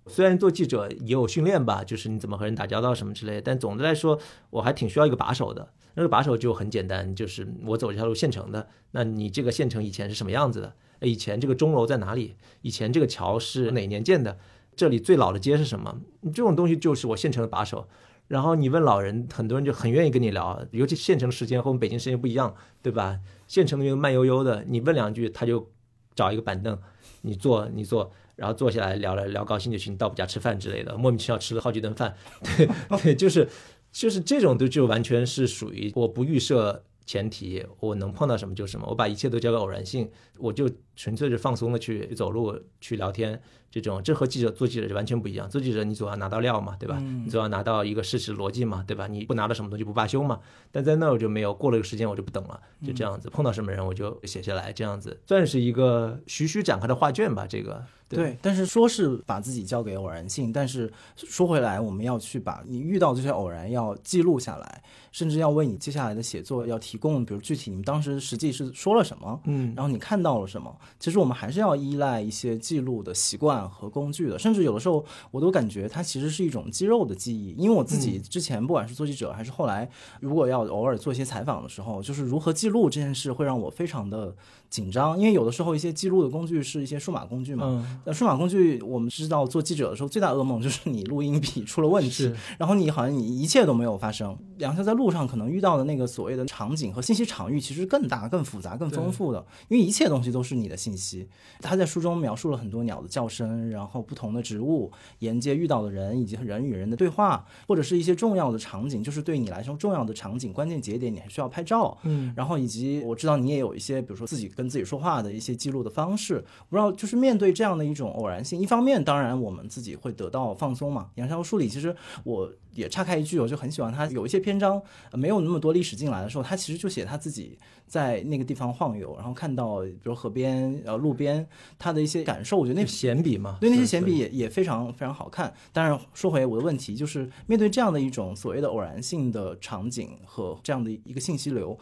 [0.10, 5.72] 虽然做记者也有训练吧，就是你怎么和人打交道什么之类，但总的来说，我还挺需要一个把手的。
[5.94, 10.74] 那个把手就很简单，就是我走这条路县城的，那你这个县城以前是什么样子的？
[11.02, 12.36] 以前这个钟楼在哪里？
[12.62, 14.38] 以前这个桥是哪年建的？
[14.76, 16.00] 这里最老的街是什么？
[16.24, 17.88] 这种东西就是我县城的把手。
[18.28, 23.20] 然后你问老人，很多人就很愿意跟你聊，尤其县城时间和我们北京时间不一样，对吧？
[23.48, 25.70] 县城那边慢悠悠的，你问两句，他就
[26.14, 26.78] 找一个板凳，
[27.22, 32.16] 你坐，你坐，然后坐下来聊了聊高兴就行，到我们家吃饭之类的，莫名其妙吃了好几顿饭，
[32.58, 32.70] 对
[33.04, 33.46] 对，就是
[33.92, 43.42] 就是这种都就完全是属于我不预设前提，我能碰到什么就什么，我把一切都交给偶然性，我就纯粹是放松的去走路去聊天。
[43.72, 46.98] 这种这和记者做记者就完全不一样，做记者你总要拿到料嘛，对吧？
[47.00, 49.08] 你总要拿到一个事实逻辑嘛，对吧？
[49.08, 50.40] 你不拿到什么东西不罢休嘛。
[50.72, 57.46] 但在那我就没有，过了个时间我就不等了，就这样子，碰到什么人我就写下来，这样子算是一个徐徐展开的画卷吧。
[57.48, 70.76] 这个对，但是说是把自己交给偶然性，但是说回来，我们要去把你遇到这些偶然要记录下来，甚至要为你接下来的写作要提供，比如具体你们当时实际是说了什么，嗯，然后你看到了什么。
[70.98, 73.59] 其实我们还是要依赖一些记录的习惯。
[73.68, 77.56] 和工具的，甚至有的时候我都感觉它其实是一种肌肉的记忆。
[77.58, 79.90] 因为我自己之前不管是做记者，还是后来
[80.20, 84.36] 如果要偶尔做一些采访的时候，就是如何记录这件事会让我非常的
[84.70, 85.18] 紧张。
[85.18, 94.38] 因为有的时候一些记录的工具是一些数码工具嘛，那数码工具我们知道做记者的时候最大噩梦就是你录音笔出了问题，然后你好像你一切都没有发生。
[94.60, 101.28] 杨潇在路上可能遇到的那个所谓的场景和信息场域其实更大、更复杂、更丰富的，因为一切东西都是你的信息。
[101.62, 103.50] 他在书中描述了很多鸟的叫声。
[103.70, 111.98] 然后不同的植物沿街遇到的人，以及人与人的对话，或者是一些重要的场景，就是对你来说重要的场景、关键节点，你还需要拍照。
[112.04, 116.44] 嗯，然后以及我知道你也有一些，比如说自己跟自己说话的一些记录的方式。
[116.68, 121.12] 不知道就是面对这样的一种偶然性，一方面当然我们自己会得到放松嘛。
[121.16, 121.96] 杨潇书里其实
[122.26, 124.82] 我也岔开一句，我就很喜欢他有一些篇章
[125.14, 127.58] 没有那么多历史进来的时候，他其实就写他自己
[127.88, 131.48] 在那个地方晃悠，然后看到比如河边呃路边
[131.78, 132.58] 他的一些感受。
[132.58, 133.58] 我觉得那闲笔嘛。
[133.62, 135.54] 对那些闲笔也也非常非常好看。
[135.72, 141.78] 当然，说回我的问题，就是面对这样的一种所谓的偶然性的场景和这样的一个信息流，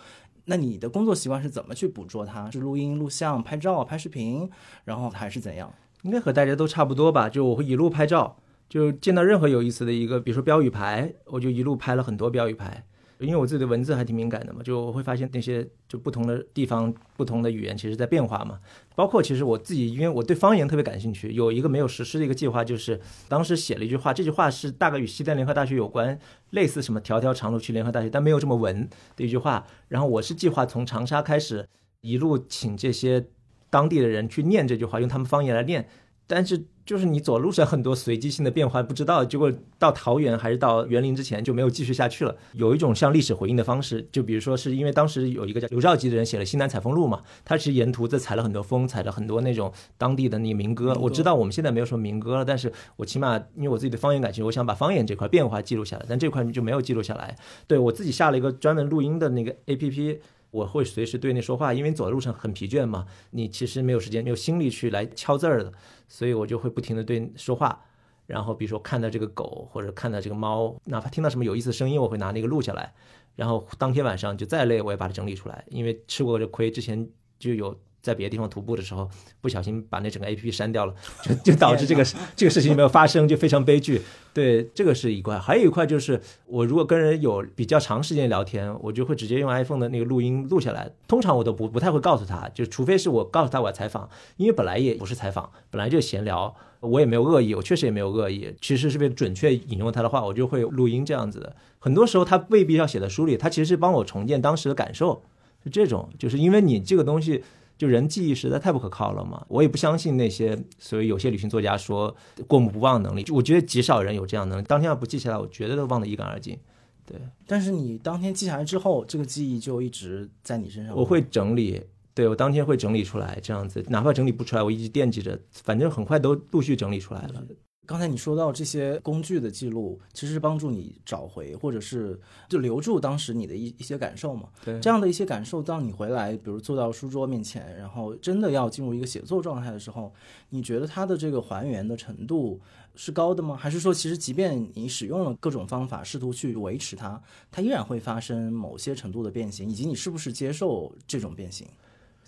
[0.50, 2.50] 那你的工作习惯是怎么去捕捉它？
[2.50, 4.50] 是录音、录像、拍照、拍视频，
[4.86, 5.74] 然后还是怎样？
[6.04, 7.28] 应该和大家都差不多吧。
[7.28, 8.38] 就我会一路拍照，
[8.70, 12.86] 就见到任何有意思的一个，比如说标语牌，我就一路拍了很多标语牌。
[13.20, 18.60] 因为我自己的文字还挺敏感的嘛，就我会发现那些就不同的地方、不同的语言其实在变化嘛。
[18.96, 26.20] 包括其实我自己，因为我对方言特别感兴趣，有一个没有实施的一个计划，就是当时写了一句话，这句话是大概与西单联合大学有关，
[26.52, 29.66] 类似什么“条条长路去联合大学”，但没有这么文的一句话。
[29.88, 31.68] 然后我是计划从长沙开始，
[32.02, 33.26] 一路请这些
[33.70, 35.88] 当地的人去念这句话，用他们方言来念，
[36.28, 36.66] 但是。
[36.88, 42.34] 就是你走路上很多随机性的变化，不知道结果到桃园还是到园林之前就没有继续下去了。
[42.54, 50.98] 有一种像历史回应的方式，就比如说是因为当时有一个叫刘兆吉的人写了《西南采风录》嘛，他其实沿途在采了很多风，采了很多那种当地的那个民歌。
[51.02, 57.36] 我知道我们现在没有什么民歌了，但是我起码因为我自己的方言感兴趣，我想把方言这块变化记录下来，但这块就没有记录下来。
[57.68, 60.22] 对我自己下了一个专门录音的那个 A P P。
[60.50, 65.74] 我会随时对那说话，因为走的路上很疲倦嘛，你其实没有时间、没有心力去来敲字儿的，
[66.08, 67.84] 所以我就会不停的对说话。
[68.26, 72.94] 然后比如说看到这个狗或者看到这个猫，哪怕听到什么有意思的声音，我会拿那个录下来。
[73.36, 77.78] 然后当天晚上就再累，我也把它整理出来，因为吃过这亏，之前就有。
[78.08, 79.10] 在别的地方徒步的时候，
[79.42, 82.06] 不小心把那整个 A P P 删掉了，就 就导致这个
[82.36, 84.02] 这个事情没有发生，就非常悲剧。
[84.34, 90.90] 对，这个是一块，还有一块就是我如果跟人有比较长时间聊天，我就会直接用 iPhone 的那个录音录下来。
[91.08, 101.56] 通常我都不不太会告诉他，就除非是我告诉他我要采访，因为本来也不是采访，本来就闲聊，我也没有恶意，我确实也没有恶意，其实是为了准确引用他的话，我就会录音这样子的。
[101.80, 105.24] 很多时候他未必要写在书里，他其实是帮我重建当时的感受，
[105.64, 107.44] 是这种，就是因为你这个东西。
[107.78, 112.16] 就人记忆实在太不可靠了嘛，我也不相信那些所谓有些旅行作家说
[112.48, 114.64] 过目不忘能力，就我觉得极少人有这样能力。
[114.64, 116.58] 当天要不记下来，我绝对都忘得一干二净。
[117.06, 120.96] 对，但是你当天记下来之后，这个记忆就一直在你身上。
[120.96, 121.82] 我会整理，
[122.14, 127.44] 对我当天会整理出来，这样子，哪怕整理不出来，我一直惦记着，反正很快都陆续整理出来了。
[127.88, 132.20] 刚才你说到这些工具的记录，其实是帮助你找回，或者是
[132.50, 134.50] 就留住当时你的一一些感受嘛。
[134.66, 140.14] 对，这样的一些感受，当你回来，比如坐到书桌面前，然后真的要进入一个写作状态的时候，
[140.50, 142.60] 你觉得它的这个还原的程度
[142.94, 143.56] 是高的吗？
[143.56, 149.70] 还是说，其实即便你使用了各种方法，试图去维持它，它依然会发生某些程度的变形？
[149.70, 151.66] 以及你是不是接受这种变形？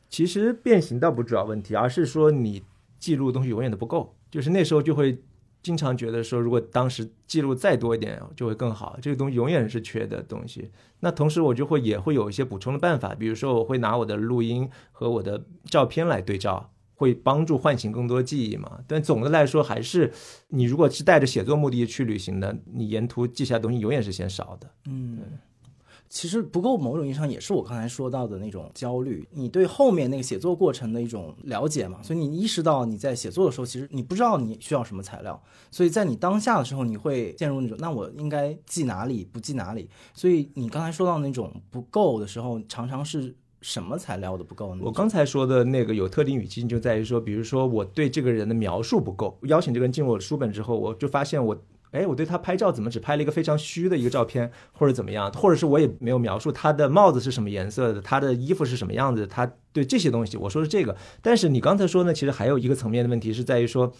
[0.09, 2.63] 其实变形倒不主要问题，而是说你
[2.97, 5.21] 记录的东西永远都不够，就是那时候就会。
[5.61, 8.97] 经常觉得说，如果当时记录再多一点，就会更好。
[9.01, 10.71] 这个东西永远是缺的东西。
[11.01, 18.79] 那同时，我就会也会有一些补充的办法，比如说，我会拿我的录音和我的照片来对照，会帮助唤醒更多记忆嘛。
[18.87, 20.11] 但总的来说，还是
[20.47, 24.69] 你如果是带着写作目的去旅行的，你沿途记下的东西永远是嫌少的。
[24.85, 25.19] 嗯，
[26.09, 29.27] 其实不够，某种意义上也是我刚才说到的那种焦虑。
[29.31, 35.41] 你对后面那个写作过程的一种了解嘛，所以你意识到你在写作的时候，其实你不知道你需要什么材料，
[35.71, 39.87] 所以在你当下的时候，你会陷入那种那我应该记哪里，不记哪里。
[40.13, 43.35] 所以你刚才说到那种不够的时候，常常是。
[43.61, 44.81] 什么材料的不够呢？
[44.85, 49.37] 我刚才说的那个有特定语境，就在于说，比如说我对这个人的描述不够。
[49.41, 60.95] 邀请这个人进入我的书本之后，我就发现我，哎，我对他拍照怎么只拍了一个非常虚的一个照片，或者怎么样，或者是我也没有描述他的帽子是什么颜色的，他的衣服是什么样子，他对这些东西，我说是这个。
[61.21, 63.91] 但是你刚才说呢，其实还有一个层面的问题是在于说，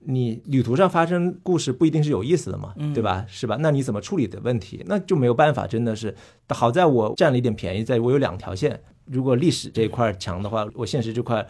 [0.00, 3.24] 你旅途上发生故事不一定是有意思的嘛，对吧？
[3.28, 3.56] 是吧？
[3.60, 6.14] 那你怎么处理的问题，那就没有办法，真的是。
[6.48, 8.80] 好在我占了一点便宜，在我有两条线。
[9.06, 11.46] 如果历史这一块强的话，我现实这块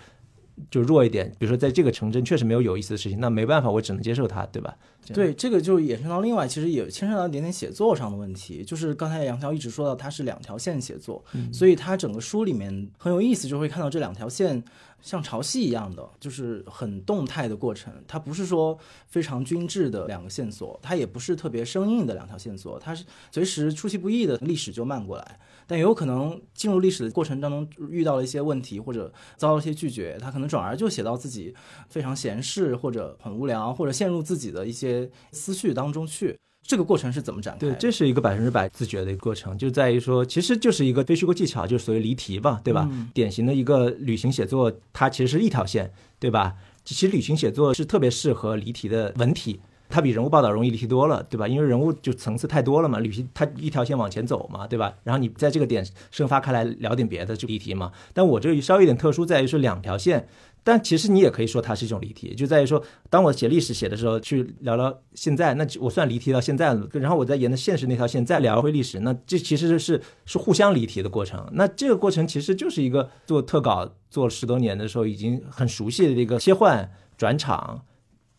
[0.71, 1.31] 就弱一点。
[1.39, 4.77] 比如说，在这个城镇确实没有有意思的事情，那没办法，我只能接受它，对吧？
[5.13, 8.65] 对，这个就衍生到另外，其实也牵涉到一点点写作上的问题。
[8.65, 14.63] 就是刚才杨桥一直说到，它是两条线写作，所以它整个书里面很有意思，就会看到这两条线
[15.01, 17.93] 像潮汐一样的，就是很动态的过程。
[18.09, 18.77] 它不是说
[19.07, 25.39] 非常均质的两个线索，它也不是特别生硬的两条线索，它是随时出其不意的历史就漫过来。
[25.67, 31.55] 但也有可能进入历史的过程当中遇到了一些问题，或者遭到一些拒绝，他可能转而就写到自己
[31.89, 36.39] 非常闲适，或者很无聊，或者陷入自己的一些思绪当中去。
[36.63, 37.61] 这个过程是怎么展开？
[37.61, 42.91] 对，这是一个百分之百自觉的一个过程，就在于说，其实就是一个非虚构技巧，就是所谓离题吧，对吧？
[43.15, 46.55] 典型的一个旅行写作，它其实是一条线，对吧？
[46.85, 49.61] 其实旅行写作是特别适合离题的文体。
[49.89, 51.47] 它比人物报道容易离题多了，对吧？
[51.47, 54.95] 因为人物就层次太多了嘛，旅行它一条线往前走嘛，对吧？
[55.05, 57.93] 然后你在这个点生发开来聊点别的就离题嘛。
[58.13, 60.29] 但我这稍微有点特殊，在于是两条线，
[60.65, 66.89] 但其实你也可以说它是一种离题，就在于说，当我写历史写的时候去聊聊现在，那我算离题到现在了。
[66.93, 71.47] 然后我再沿着现实那条线再聊回历史，那这其实是是互相离题的过程。
[71.53, 77.83] 那这个过程其实就是一个做特稿做十多年的时候已经很熟悉的一个切换转场。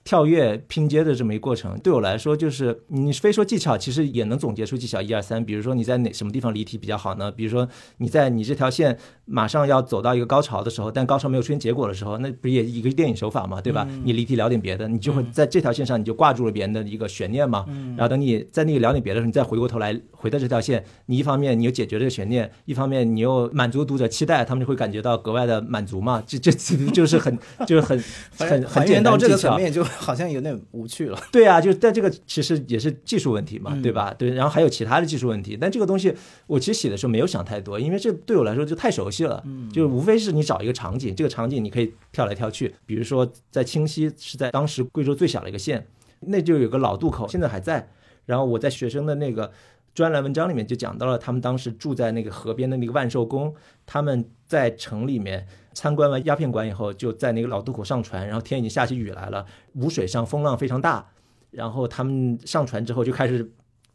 [0.08, 5.44] 跳跃拼接的这么一个过程，对我来说就是你非说技巧，其实也能总结出技巧一二三。
[5.44, 7.30] 比如说你在哪什么地方离题比较好呢？
[7.30, 13.86] 比如说你在你这条线马上要走到一个高潮的时候，但高潮没有出现结果的时候，那不也一个电影手法嘛，对吧？
[14.06, 17.66] 你离题聊点别的，你就会在这条线上你就挂住了别人的一个悬念嘛。
[17.98, 26.24] 然后等你在那个聊点别的时候，你再回过头来回到这条线，你一方面你又解决这个悬念，一方面你又满足读者期待，他们就会感觉到格外的满足嘛。
[26.26, 27.38] 这这其实就是很
[27.68, 28.02] 就是很
[28.38, 29.86] 很很 简单这个层面就。
[29.98, 31.20] 好像有点无趣了。
[31.32, 34.14] 对啊，就但这个其实也是技术问题嘛，对吧？
[34.18, 35.58] 对，然后还有其他的技术问题。
[35.60, 36.14] 但这个东西
[36.46, 39.44] 我其实写的时候没有想太多，因为这对我来说就太熟悉了。
[39.46, 42.74] 嗯，就无非是你找一个场景，这个场景你可以跳来跳去。
[42.86, 45.86] 比如说在清溪是在当时贵州最小的一个县，
[46.22, 47.90] 那就有个老渡口，现在还在。
[48.26, 49.52] 然后我在学生的那个
[49.94, 53.54] 专栏文章里面就讲到了，他们当时住在那个河边的那个万寿宫，
[53.86, 55.48] 他们在城里面。
[55.78, 61.08] 参观完鸦片馆以后，就在那个老渡口上船，然后天已经下起雨来了，无水上风浪非常大，
[61.52, 63.48] 然后他们上船之后就开始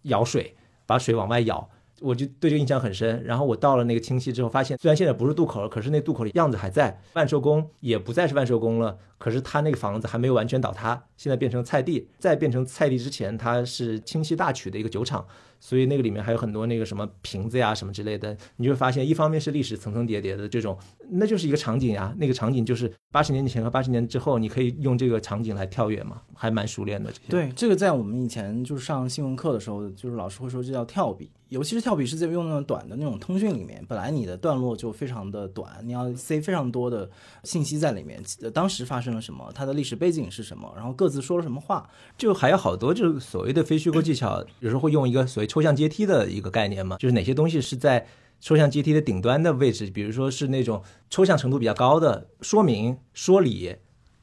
[0.03, 0.55] 舀水，
[0.87, 1.69] 把水往外舀。
[2.01, 3.21] 我就对这个印象很深。
[3.25, 6.97] 然后我到了那个清溪之后，发现虽然现在不是渡口了，可是那渡口的样子还在。
[7.15, 12.09] 万寿宫也不再是万寿宫了，可是他那个房子还没有完全倒塌，现在变成菜地。
[12.21, 15.27] 在变成菜地之前，它是清溪大曲的一个酒厂。
[15.65, 20.77] 所以那个里面还有很多那个什么瓶子呀什么之类的，你就会发现，一方面是历史层层叠叠的这种，
[21.09, 22.13] 那就是一个场景呀。
[22.19, 27.13] 那个场景就是八十年前和八十年之后，你可以用这个场景来跳跃嘛，还蛮熟练的。
[27.29, 37.09] 对，这个在我们以前就是上新闻课的时候，就是老师会说这叫跳笔，尤其是跳笔是在用那种短的那种通讯里面，本来你的段落就非常的短，你要塞非常多的
[37.45, 38.23] 信息在里面，
[38.55, 41.87] 当时发生了什么，它的历史背景是什么，然后各自说了什么话，
[42.17, 45.47] 就还有好多就是所谓的非虚构技巧，有时候会用一个所谓。
[45.47, 48.07] 抽象阶梯的一个概念嘛，就是哪些东西是在
[48.41, 53.77] 抽象阶梯的顶端的位置，比如说是那种抽象程度比较高的说明、说理、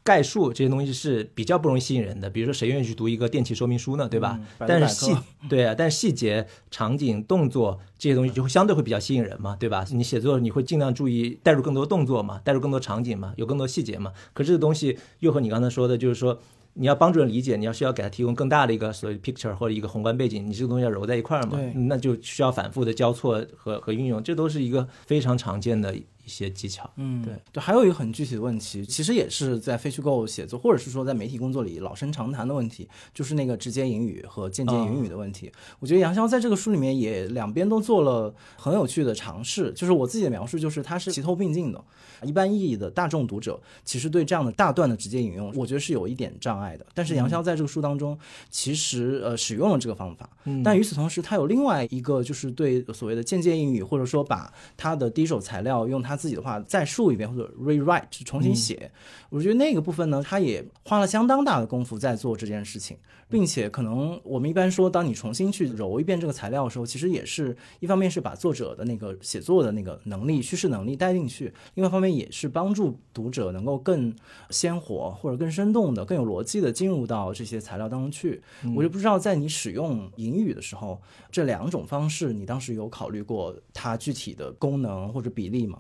[0.10, 2.28] 概述这些东西是比较不容易吸引人的。
[2.28, 4.40] 比如说谁愿意去读一个电器说明书呢，对吧？
[4.58, 5.16] 但是细
[5.48, 9.86] 对啊，但是细节、场景、动作这些东西就会相对会比较吸引人嘛，对吧？
[9.92, 14.12] 你写作你会尽量注意带入更多动作嘛，带入更多场景嘛，有更多细节嘛。
[14.34, 16.40] 可这个东西又和你刚才说的，就是说。
[16.76, 25.94] 你要帮助人理解，你要需要给他提供更大的一个所谓 picture 或者一个宏观背景，你这个东西要揉在一块儿嘛，那就需要反复的交错和和运用，这都是一个非常常见的
[26.30, 26.88] 一一些技巧。
[26.98, 35.52] 嗯，对对，还有一个很具体的问题，其实也是在非虚构写作，或者是说在媒体工作里老生常谈的问题，就是那个直接引语和间接引语的问题。
[35.80, 41.84] 我觉得杨潇在这个书里面也两边都做了很有趣的尝试，就是我自己的描述就是它是齐头并进的。
[42.24, 46.86] 一般意义的大众读者其实对这样的大段的直接引用，我觉得是有一点障碍的。
[46.94, 48.18] 但是杨潇在这个书当中，
[48.52, 50.30] 其实呃使用了这个方法，
[50.64, 58.92] 但与此同时，他有另外一个就是对所谓的间接引语，或者说把他的第一手材料用他自己的话再述一遍或者 rewrite 重新写。
[59.30, 62.98] 我觉得那个部分呢，他也花了相当大的功夫在做这件事情，
[63.30, 74.14] 并且可能我们一般说，当你重新去揉一遍这个材料的时候，其实也是一方面是把作者的那个写作的那个能力、叙事能力带进去，另外一方面也是帮助读者能够更
[74.50, 78.42] 鲜活或者更生动的、更有逻辑的进入到这些材料当中去。
[78.76, 81.00] 我就不知道在你使用引语的时候，
[81.32, 85.80] 这两种方式，你当时有考虑过它具体的功能或者比例吗？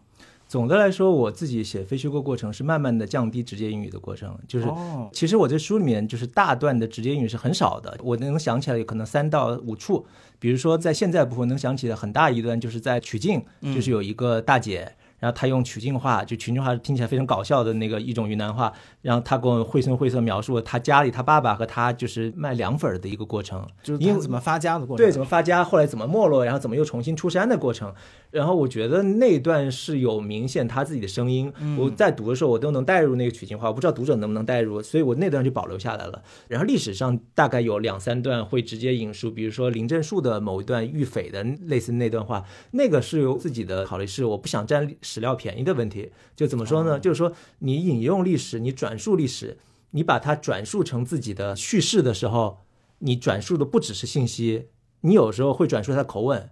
[0.50, 10.08] 总的来说，我自己写非虚构过程是慢慢的降低直接英语的过程，就是哦其实我这书里面就是大段的直接英语是很少的，我能想起来有可能三到五处，
[10.40, 14.96] 比如说在现在部分能想起来很大一段就是在曲靖，就是有一个大姐。
[15.20, 18.72] 然后她用曲靖话，就曲靖话听起来非常搞笑的那个一种云南话，
[19.02, 25.06] 然后她跟我绘声绘色描述了她家里她爸爸和她就是卖凉粉儿的一个过程，就是它怎么发家的过程？
[25.06, 27.94] 对，怎么发家，后来怎么没落，然后怎么又重新出山的过程。
[28.32, 36.22] 然后我觉得那段是有明显他自己的声音，我在读的时候我都能带入那个曲靖话，我不知道读者能不能带入，所以我那段就保留下来了。
[36.48, 46.12] 然后历史上大概有两三段会直接引述，比如说林正树的某一段遇匪的类似那段话，那个是有自己的考虑，是我不想占史料便宜的问题。
[46.36, 47.00] 就怎么说呢？
[47.00, 49.58] 就是说你引用历史，你转述历史，
[49.92, 52.60] 你把它转述成自己的叙事的时候，
[53.00, 54.68] 你转述的不只是信息，
[55.02, 56.52] 你有时候会转述他的口吻。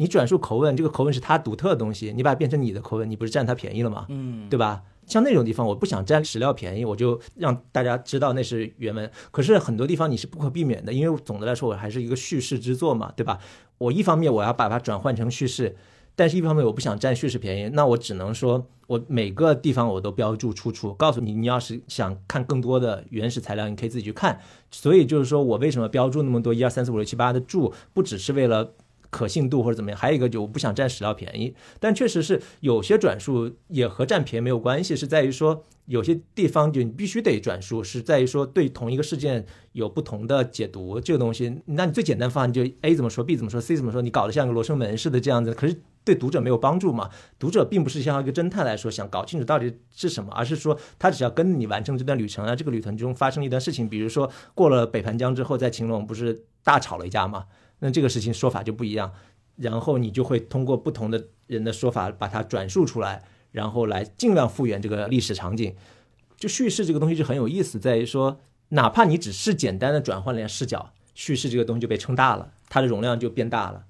[0.00, 4.06] 你转述口吻，这个口吻是他独特的东西，你把它变成你的口吻，你不是占他便宜了吗？
[4.08, 4.82] 嗯，对吧？
[5.06, 9.10] 像那种地方，我不想占史料便宜，我就让大家知道那是原文。
[9.30, 13.38] 可是很多地方你是不可避免的，因为总的来说我还是一个叙事之作嘛，对吧？
[13.76, 15.76] 我一方面我要把它转换成叙事，
[16.16, 24.40] 但是一方面我不想占叙事便宜，那我只能说我每个地方我都标注出处，告诉你，你要是想看更多的原始材料，你可以自己去看。
[24.70, 28.72] 所以就是说我为什么标注那么多一二三四五六七八的注，不只是为了。
[29.10, 47.10] 可信度或者怎么样，还有一个就我不想占史料便宜，但确实是有些转述也和占便宜没有关系，是在于说有些地方就你必须得转述，是在于说对同一个事件有不同的解读，这个东西，那你最简单方案就 A 怎么说，B 怎么说，C 怎么说，你搞得像个罗生门似的这样子，可是对读者没有帮助嘛？
[47.38, 57.46] 读者并不是像一个侦探来说想搞清楚到底是什么，而是说他只要跟你完成这段旅程啊，这个旅程中发生一段事情，比如说过了北盘江之后，在晴隆不是大吵了一架嘛？
[57.80, 59.12] 那这个事情说法就不一样。
[59.56, 65.74] 然后你就会通过不同的人的说法把它转述出来，然后来尽量复原这个历史场景。
[66.38, 73.84] 就叙事这个东西就很有意思，在于说，哪怕你只是简单的转换了视角，叙事这个东西就被撑大了，它的容量就变大了。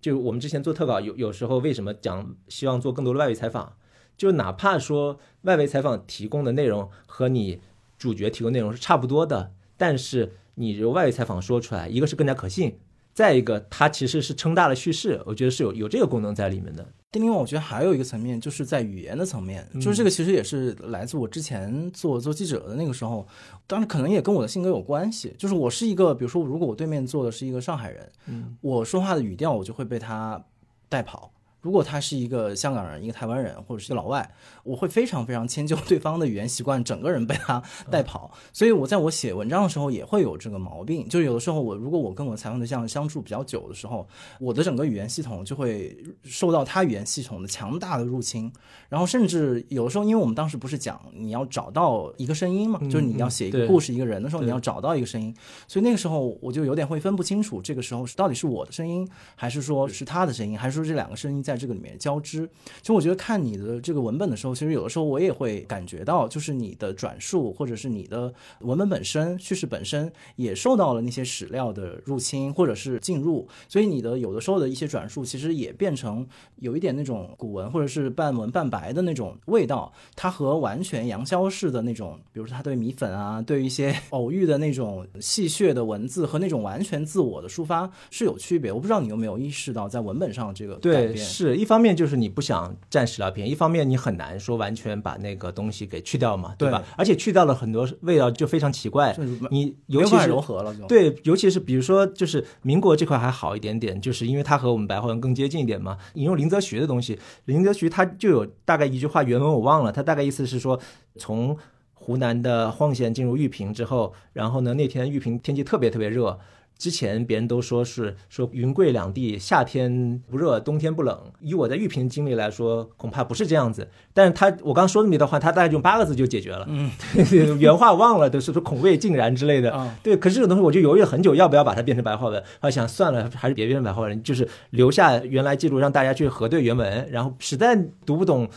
[0.00, 3.72] 就我们之前做特稿，有有时候为什么讲希望做更多的外围采访，
[4.16, 7.60] 就哪怕说外围采访提供的内容和你
[7.98, 12.78] 主角提供内容是差不多的，但是你由外围采访说出来，一个是更加可信。
[13.18, 16.86] 再一个，它其实是撑大了叙事，我觉得是有有这个功能在里面的。
[17.14, 23.26] 另外，我觉得还有一个层面，就是在语言的层面，就是这个其实也是来自我之前做做记者的那个时候，
[23.66, 25.34] 当然可能也跟我的性格有关系。
[25.36, 30.40] 就是我是一个，比如说，如果我对面坐的是一个上海人，嗯，我说话的语调我就会被他
[30.88, 31.32] 带跑。
[31.60, 34.32] 如果他是一个香港人、一个台湾人或者是一个老外，
[34.68, 38.30] 我会非常非常迁就对方的语言习惯，整个人被他带跑。
[38.52, 44.06] 所以我在我写文章的时候也会有这个毛病，就是有的时候我如果我跟我采访对象相处比较久的时候，
[44.38, 48.52] 我的整个语言系统就会受到他语言系统的强大的入侵，
[48.90, 55.34] 然后甚至有的时候，因为我们当时不是讲你要找到一个声音嘛，就是你要写一个故事、一个人的时候，你要找到一个声音，
[55.66, 62.48] 所以那个时候我就有点会分不清楚，这个时候到底是我的声音，还是说是他的声音，还是说这两个声音在这个里面交织。
[62.80, 79.92] 其实我觉得看你的这个文本的时候，其实有的时候我也会感觉到，就是你的转述或者是你的文本本身、叙事本身也受到了那些史料的入侵或者是进入，所以你的有的时候的一些转述，其实也变成有一点那种古文或者是半文半白的那种味道。
[80.16, 88.72] 它和完全杨逍式的那种，比如说他对米粉啊，对于一些 偶遇的那种戏谑的文字和那种完全自我的抒发是有区别。
[88.72, 91.24] 我不知道你有没有意识到在文本上这个改对，变。
[91.24, 96.82] 是一方面就是你不想占史料便宜，一方面你很难说完全把那个东西给去掉嘛，对吧？
[96.96, 99.14] 而且去掉了很多味道就非常奇怪，
[99.50, 105.98] 你尤其是融合了就对，尤其是比如说就是民国这块还好一点点，就是因为它和我们白话文更接近一点嘛。
[106.14, 110.80] 引用林则徐的东西，林则徐他就有大概一句话原文我忘了，他大概意思是说
[111.16, 111.54] 从
[111.92, 116.38] 湖南的晃县进入玉屏之后，然后呢那天玉屏天气特别特别热。
[116.78, 121.20] 之前别人都说是说云贵两地夏天不热，冬天不冷。
[121.40, 123.88] 以我在玉屏经历来说，恐怕不是这样子。
[124.14, 126.64] 但是他我刚说那么一段话，他大概用八个字就解决了。
[126.68, 126.90] 嗯，
[127.58, 129.92] 原话忘了，都是说恐未尽然之类的。
[130.02, 132.42] 对，可是这个东西我就犹豫了很久，要不要把它变成白话文？
[132.60, 137.08] 我想算了，还是别变成白话文，就是留下原来记录，让大家去核对原文。
[137.10, 137.76] 然后实在
[138.06, 138.48] 读不懂。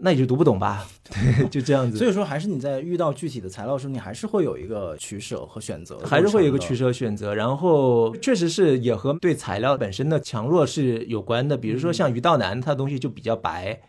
[0.00, 1.98] 那你就读不懂吧， 对，就这样子。
[1.98, 7.34] 所以说，还是你在遇到具体的材料的时候，你还是会有一个取舍和选择，还是会有一个取舍选择。
[7.34, 11.56] 然后，确实是也和对材料本身的强弱是有关的。
[11.56, 13.80] 比如说像于道南，他的东西就比较白，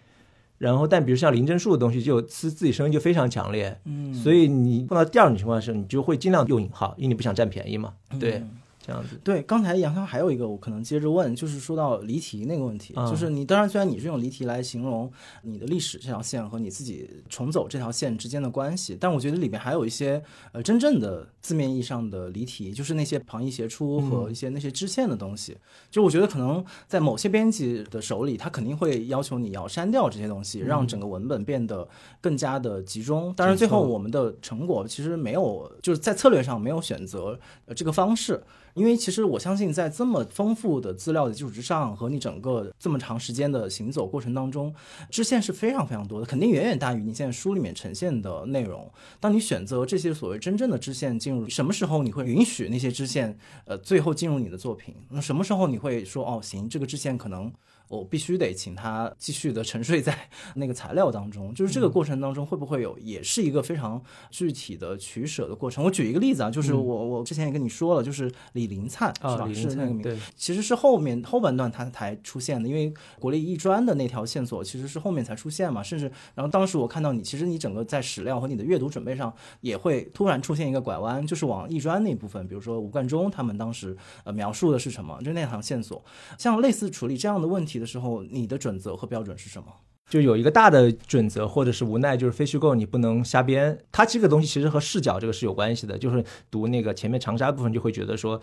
[0.58, 3.80] 然后但比如像林真树的东西，就自自己声音就非常强烈。
[3.86, 7.94] 嗯，所以你碰到第二种情况的时候，你就会尽量用引号，因为你不想占便宜嘛。
[8.20, 8.44] 对。
[8.90, 15.12] 这样子对，刚才杨涛还有一个我可能接着问，就是说到离题那个问题，就是你当然虽然你是用离题来形容
[15.44, 20.22] 你的历史这条线和你自己重走这条线之间的关系，但我觉得里面还有一些
[20.52, 25.56] 呃真正的字面意义上的离题，就是那些旁逸斜出和一些那些支线的东西。
[25.92, 31.88] 就我觉得可能在某些编辑的手里，他肯定会要求你要删掉这些东西，让整个文本变得
[32.20, 33.34] 更加的集中。
[33.36, 37.40] 当然最后我们的成果其实没有，就是在策略上没有选择
[37.76, 38.42] 这个方式。
[38.80, 44.74] 因为其实我相信，在这么丰富的资料的基础之上，和你整个这么长时间的行走过程当中，
[45.10, 48.90] 支线是非常非常多的，肯定远远大于你现在书里面呈现的内容。
[49.20, 54.96] 当你选择这些所谓真正的支线进入，什么时候你会允许那些支线，呃，最后进入你的作品？
[55.10, 57.52] 那什么时候你会说，哦，行，这个支线可能。
[57.90, 60.16] 我必须得请他继续的沉睡在
[60.56, 65.84] 那个材料当中，就是这个过程当中会不会有，也是一个非常具体的取舍的过程。
[65.84, 69.50] 我举一个例子啊，就是我我之前也跟你说了，就是李林灿是吧？
[69.54, 75.82] 是那个名，其实是后面后半段他才出现的，因为国立艺专的那条线索其实是后面才出现嘛。
[75.82, 86.04] 甚至然后当时我看到你，其实你整个在史料和你的阅读准备上也会突然出现一个拐弯，就是往艺专那部分，比如说吴冠中他们当时呃描述的是什么，就那条线索，
[86.38, 87.79] 像类似处理这样的问题。
[87.80, 89.68] 的时候，你的准则和标准是什么？
[90.10, 93.78] 就有一个大的准则，或者是无奈，就是非虚构，你不能瞎编。
[93.92, 95.96] 它这个东西其实和视角这个是有关系的。
[95.96, 98.42] 就是读那个前面长沙部分，就会觉得说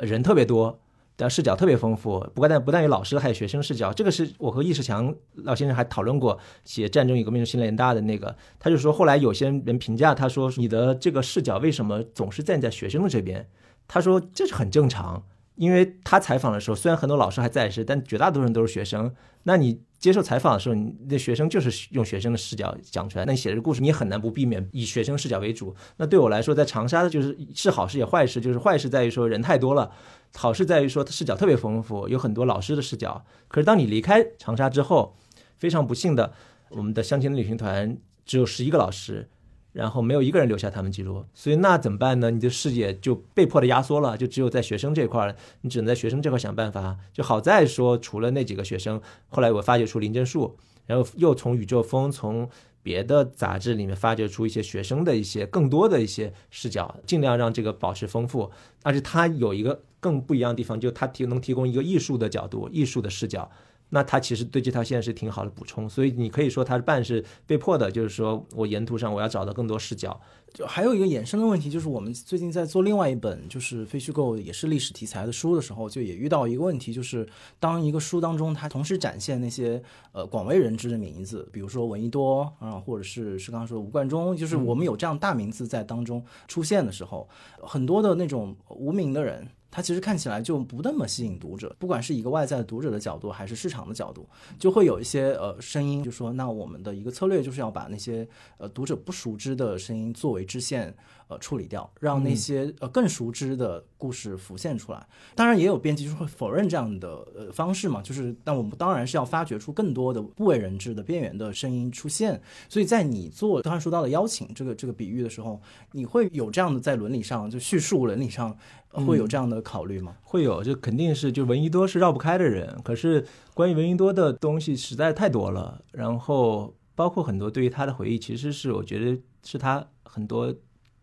[0.00, 0.80] 人特别多，
[1.14, 2.18] 但视角特别丰富。
[2.34, 3.92] 不过但不但有老师，还有学生视角。
[3.92, 13.46] 这个是我和易世强老先生还讨论过写《战争与革命》新联大的那个，他就说后来有些人评价他说你的这个视角为什么总是站在学生的这边？
[13.86, 15.22] 他说这是很正常。
[15.54, 19.14] 因为他采访的时候，虽然很多老师还在世，但绝大多数人都是学生。
[19.44, 23.24] 那你接受采访的时候，你的学生就是用学生的视角讲出来。
[23.24, 25.74] 那你写这故事，你也很难不避免以学生视角为主。
[25.96, 29.90] 那对我来说，在长沙的就是是好事也坏事，就是坏事在于说人太多了，
[30.34, 33.24] 好事在于说他视角特别丰富，有很多老师的视角。
[33.48, 35.16] 可是当你离开长沙之后，
[35.58, 36.32] 非常不幸的，
[36.70, 39.28] 我们的相亲旅行团只有十一个老师。
[39.72, 42.30] 然后没有一个人留下他们记录，所以那怎么办呢？
[42.30, 46.98] 你的视野就被迫的压缩了，就只有在学生这块儿，你只能在学生这块想办法。
[47.12, 50.56] 就好在说，除了那几个学生，后来我发掘出林真树，
[50.86, 52.48] 然后又从宇宙风、从
[52.82, 58.50] 别的杂志里面发掘出一些学生的一些更多的一些视角，尽量让这个保持丰富。
[58.82, 63.50] 而且它有一个更不一样的地方，就它提能提供一个艺术的角度、艺术的视角。
[63.94, 70.18] 那他其实对这条线是挺好的补充，所以你可以说他是半是被迫的，就是说我沿途上我要找到更多视角。
[70.54, 77.28] 就还有一个衍生的问题，就是我们最近在做另外一本就是非虚构也是历史题材的书的时候，就也遇到一个问题，就是
[77.60, 79.82] 当一个书当中它同时展现那些
[80.12, 87.28] 呃广为人知的名字，比如说闻一多啊，或者是是刚刚说吴冠中，就是我们有这样大名字在当中出现的时候，
[87.60, 89.46] 很多的那种无名的人。
[89.72, 100.94] 它其实看起来就不那么吸引读者，不管是一个外在读者的角度，还是市场的角度，就会有一些呃声音，就说那我们的一个策略就是要把那些呃读者不熟知的声音作为支线。
[101.32, 105.06] 呃，处理掉，让那些呃更熟知的故事浮现出来。
[105.34, 112.40] 当然，也有编辑就会否认这样的呃方式嘛，就是，但我们当然是要发掘出更多的不为人知的边缘的声音出现。
[112.68, 115.60] 所以在你做刚才说到的邀请这个这个比喻的时候，
[115.92, 118.56] 你会有这样的在伦理上就叙述伦理上
[118.90, 120.16] 会有这样的考虑吗？
[120.22, 122.78] 会有，就肯定是就闻一多是绕不开的人。
[122.84, 130.54] 可是关于闻一多的东西实在太多了，然后包括很多对于他的回忆，其实是我觉得是他很多。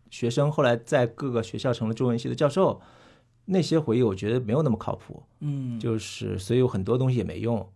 [0.10, 2.81] 学生后来在各个学校成了中文系的教授，
[3.45, 7.68] 那些回忆我觉得没有那么靠谱，嗯，就是所以有很多东西也没用。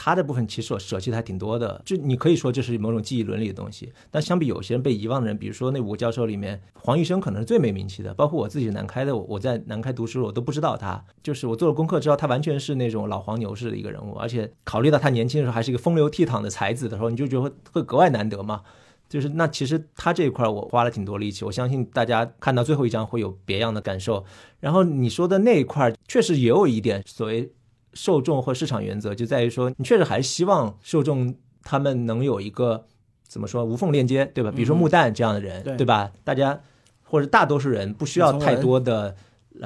[0.00, 3.92] 他的部分其实我舍弃的还挺多的，就你可以说这是某种记忆伦理的东西。
[4.12, 8.14] 但相比有些人被遗忘的人，比如说那五个教授里面，黄医生可能是最没名气的。
[8.14, 11.04] 包括我自己南开的，我在南开读书，我都不知道他。
[11.20, 14.14] 就是我做了功课之后，他完全是那种老黄牛式的一个人物。
[14.14, 18.62] 而且考虑到他年轻的时候还是一个风流倜傥的才子的时候，你就觉得会格外难得嘛。
[19.08, 24.24] 就是那其实他这一块我花了挺多力气，我相信大家看到最后一章会有别样的感受。
[24.60, 27.50] 然后你说的那一块确实也有一点所谓。
[27.94, 32.86] 受众或市场原则就在于说，你确实还是希望受众他们能有一个
[33.26, 34.52] 怎么说无缝链接，对吧？
[34.52, 36.12] 比如说木蛋这样的人，对吧？
[36.22, 36.60] 大家
[37.02, 39.16] 或者大多数人不需要太多的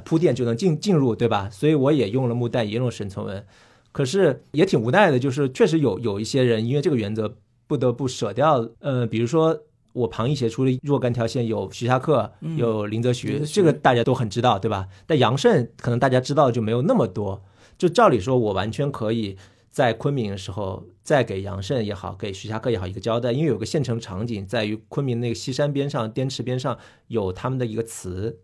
[0.05, 1.51] 铺垫就能进进入，对吧？
[1.51, 3.45] 所以我也用了木蛋，也用了沈从文，
[3.91, 7.37] 可是也挺无奈的，就是确实有有一些人因为这个原则
[7.67, 8.69] 不得不舍掉。
[8.81, 9.59] 呃，比如说
[9.93, 14.89] 我旁一写出了若干条线，有徐霞客，有林则徐，这个大家都很知道，对吧？
[15.07, 17.43] 但杨慎可能大家知道就没有那么多。
[17.79, 19.37] 就照理说，我完全可以
[19.71, 26.79] 在昆明的时候再给杨慎也好，给徐霞客也好一个交代，因为有个现成场景在于昆明那个西山边上、滇池边上
[27.09, 28.39] 有他们的一个词。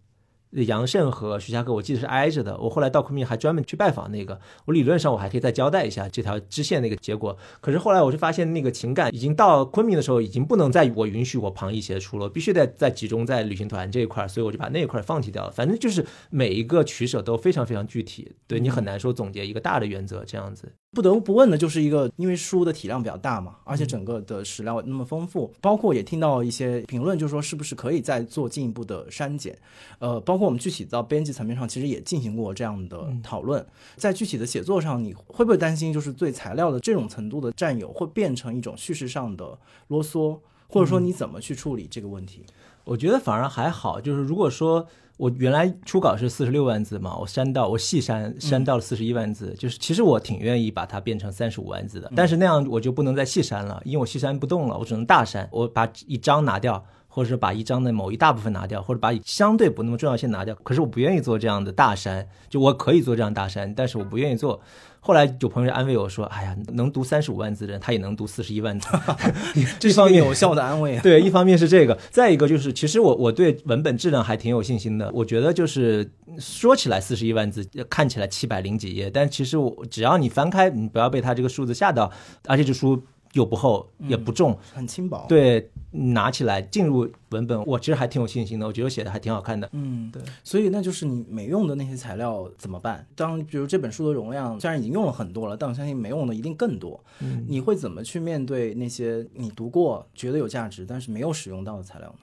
[0.50, 2.56] 杨慎和徐霞客，我记得是挨着的。
[2.58, 7.36] 我后来到昆明还专门去拜访那个，我理论上我还可以再交代一下这条支线那个结果。
[7.60, 15.50] 可是后来我就发现，那个情感已经到昆明的时候，已经不能再我允许我旁一些出了，必须得再集中在旅行团这一块，所以我就把那一块放弃掉了。
[15.50, 20.72] 反正就是每一个取舍都非常非常具体，对你很难说总结一个大的原则这样子。
[20.93, 29.56] 不得不问的就是一个，因为书的体量比较大嘛，而且整个的史料那么丰富，包括也听到一些评论，就是说是不是可以再做进一步的删减，
[29.98, 33.65] 呃，包括我们具体到编辑层面上，其实也进行过这样的讨论。
[33.97, 39.59] 在具体的写作上，你会不会担心，就是对材料的这种程度的占有，会变成一种叙事上的
[39.89, 40.39] 啰嗦，
[40.69, 42.47] 或者说你怎么去处理这个问题？
[42.85, 44.89] 我觉得反而还好，就是如果说。
[45.19, 56.82] 我原来初稿是四十六万字嘛，我删到我细删删到了四十一万字，就是其实我挺愿意把它变成三十五万字的，但是那样我就不能再细删了，因为我细删不动了，我只能大删，我把一章拿掉。
[57.11, 60.55] 或者是把一章的某一大部分拿掉，或者把相对不那么重要性拿掉。
[60.62, 64.61] 可是我不愿意做这样的大删，就我可以做这样大删，但是我不愿意做。
[65.09, 68.86] 后来有朋友安慰我说：“哎呀，能读三十五万字的人，他也能读四十一万字。
[69.80, 71.01] ”这方面有效的安慰。
[71.01, 75.10] 对，一方面是这个，再一个就是，其实我我对文本质量还挺有信心的。
[75.14, 82.12] 我觉得就是说起来四十一万字，看起来七百零几页，但其实我只要你翻开，你不要被他这个数字吓到，
[82.47, 83.02] 而且这书。
[83.34, 85.26] 又不厚也不重，很轻薄。
[85.28, 88.66] 对，拿起来进入文本，我其实还挺有信心的。
[88.66, 89.68] 我觉得写的还挺好看的。
[89.72, 90.22] 嗯，对。
[90.42, 93.06] 所以那就是你没用的那些材料怎么办？
[93.14, 97.05] 当比如这本书的容量虽然已经用了很多了，但我相信没用的一定更多。
[97.20, 102.18] 嗯，你会怎么去面对那些你读过觉得有价值但是没有使用到的材料呢？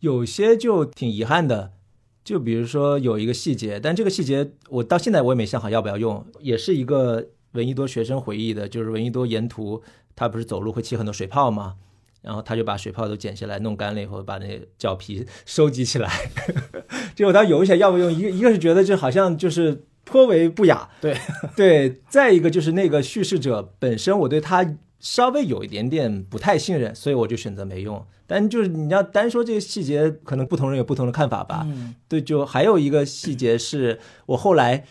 [0.00, 1.72] 有些就挺遗憾的，
[2.24, 7.28] 就比如说有一个细节，但这个细节我到现在我也没想好要不要用，也是一个。
[7.56, 9.82] 闻一多学生回忆的，就是闻一多沿途
[10.14, 11.74] 他不是走路会起很多水泡吗？
[12.22, 16.10] 然后他就把水泡都剪下来，弄干了以后，把那脚皮收集起来。
[17.14, 21.16] 结果他犹豫一下要不用，一个一个是觉得这好像就是颇为不雅，对
[21.54, 22.02] 对。
[22.08, 28.04] 再一个就是那个叙事者本身，我对他稍微有一点点不太信任，所以我就选择没用。
[28.26, 31.64] 但就是你要单说这个细节，可能不同人有不同的看法吧。
[32.08, 34.84] 对，就还有一个细节是我后来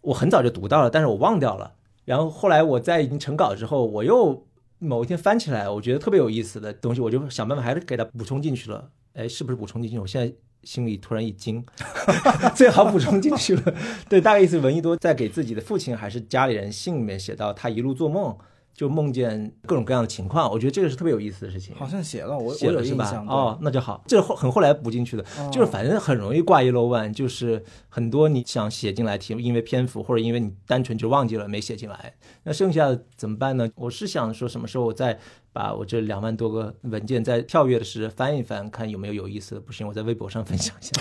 [0.00, 1.74] 我很早就读到了，但是我忘掉了。
[2.04, 4.46] 然后后来我在已经成稿之后，我又
[4.78, 8.90] 某一天翻起来，我觉得特别有意思的东西，我就想办法还是给它补充进去了。
[9.14, 9.98] 哎，是不是补充进去？
[9.98, 11.64] 我现在心里突然一惊，
[12.54, 13.74] 最好补充进去了。
[14.08, 18.36] 对，大概意思，闻一多在给自己的父亲还是家里人信里面写到，他一路做梦。
[18.74, 21.74] 就梦见各种各样的情况，我觉得这个是特别有意思的事情。
[21.76, 23.24] 好像写了，我写了是吧？
[23.28, 24.02] 哦，那就好。
[24.06, 33.70] 这后很后来补进去的，就是反正很容易挂一漏万，就是很多你想写进来题，因为篇幅或者因为你单纯就忘记了没写进来，那剩下的怎么办呢？
[33.76, 35.16] 我是想说什么时候我再
[35.52, 39.60] 把我这两万多个文件再跳跃的时翻一翻，看有没有有意思的。
[39.60, 40.92] 不行，我在微博上分享一下。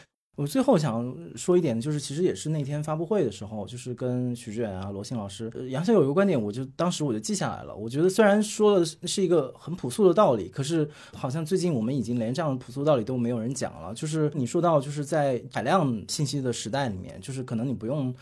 [0.40, 7.76] 我最后想说一点，就是其实也是那天发布会的时候，就是跟许志远啊、罗新老师，杨潇有一个观点，我就当时我就记下来了。
[7.76, 13.92] 我觉得虽然说的是一个很朴素的道理，可是好像最近我们已经连这样的朴素道理都没有人讲了。
[13.92, 18.14] 就是你说到，就是在海量信息的时代里面，就是可能你不用。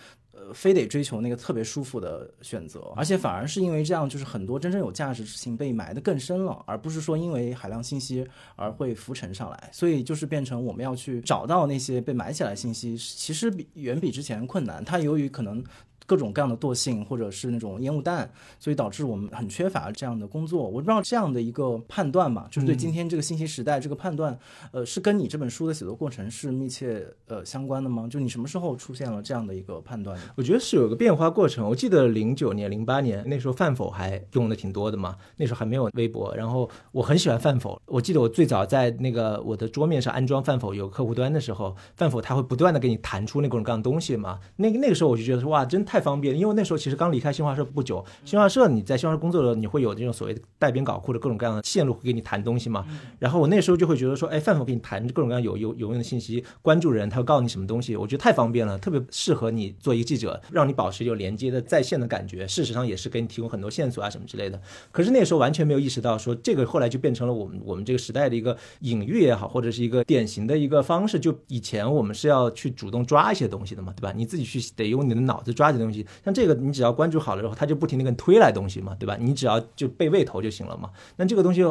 [0.53, 8.27] 非得追求那个特别舒服的选择，而且反而是因为这样，就是很多真正有价值的事情被埋得更深了，而不是说因为海量信息
[8.57, 9.71] 而会浮沉上来。
[9.73, 14.85] 所以就是变成我们要去找到那些被埋起来信息，其实比远比之前困难。
[14.85, 15.63] 它由于可能
[16.09, 18.29] 各种各样的惰性或者是那种烟雾弹，
[18.59, 20.63] 所以导致我们很缺乏这样的工作。
[20.65, 24.37] 我不知道这样的一个判断嘛，就是对今天这个信息时代这个判断，
[24.73, 28.09] 呃，是跟你这本书的写作过程是密切呃相关的吗？
[28.11, 30.19] 就你什么时候出现了这样的一个判断？
[30.35, 31.69] 我觉得是有个变化过程。
[31.69, 36.35] 我记得零九年、零八年那时候饭否还用的挺多的嘛，那时候还没有微博。
[36.35, 44.39] 然后我很喜欢饭否，我记得我最早在那个我的桌面上安装饭否有客户端的时候，饭否它会不断的给你弹出那各种各样的东西嘛。
[44.57, 46.39] 那个那个时候我就觉得说哇，真太方便。
[46.39, 52.87] 因为那时候其实刚离开新华社不久，新华社你在新华社工作的时候，你会有这种所谓的带编稿库的各种各样的线路会给你谈东西嘛。
[53.19, 62.47] 然后我那时候就会觉得说，哎，饭否给你谈各种各样有有有用的信息，关注人他会告诉你什么东西，我觉得太方便了，特别适合你做一个记者，让你保持有连接的在线的感觉。
[62.47, 64.61] 事实上也是给你提供很多线索啊什么之类的。
[64.91, 71.19] 可是那时候完全没有意识到说，这个后来就变成了我们我们这个时代的一个隐喻也好，或者是一个典型的一个方式。
[71.19, 74.13] 就以前我们是要去主动抓一些东西的嘛，对吧？
[74.15, 75.88] 你自己去得用你的脑子抓这东西。
[75.89, 79.17] 东西像这个，你只要关注好了之后，他就不停的给你推来东西嘛，对吧？
[79.19, 80.91] 你只要就被喂头就行了嘛。
[81.17, 81.65] 那这个东西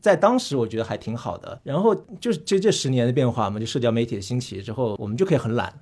[0.00, 1.60] 在当时我觉得还挺好的。
[1.64, 5.80] 然后就是这这十年的变化嘛，就社交媒体的兴起之后，我们就可以很懒，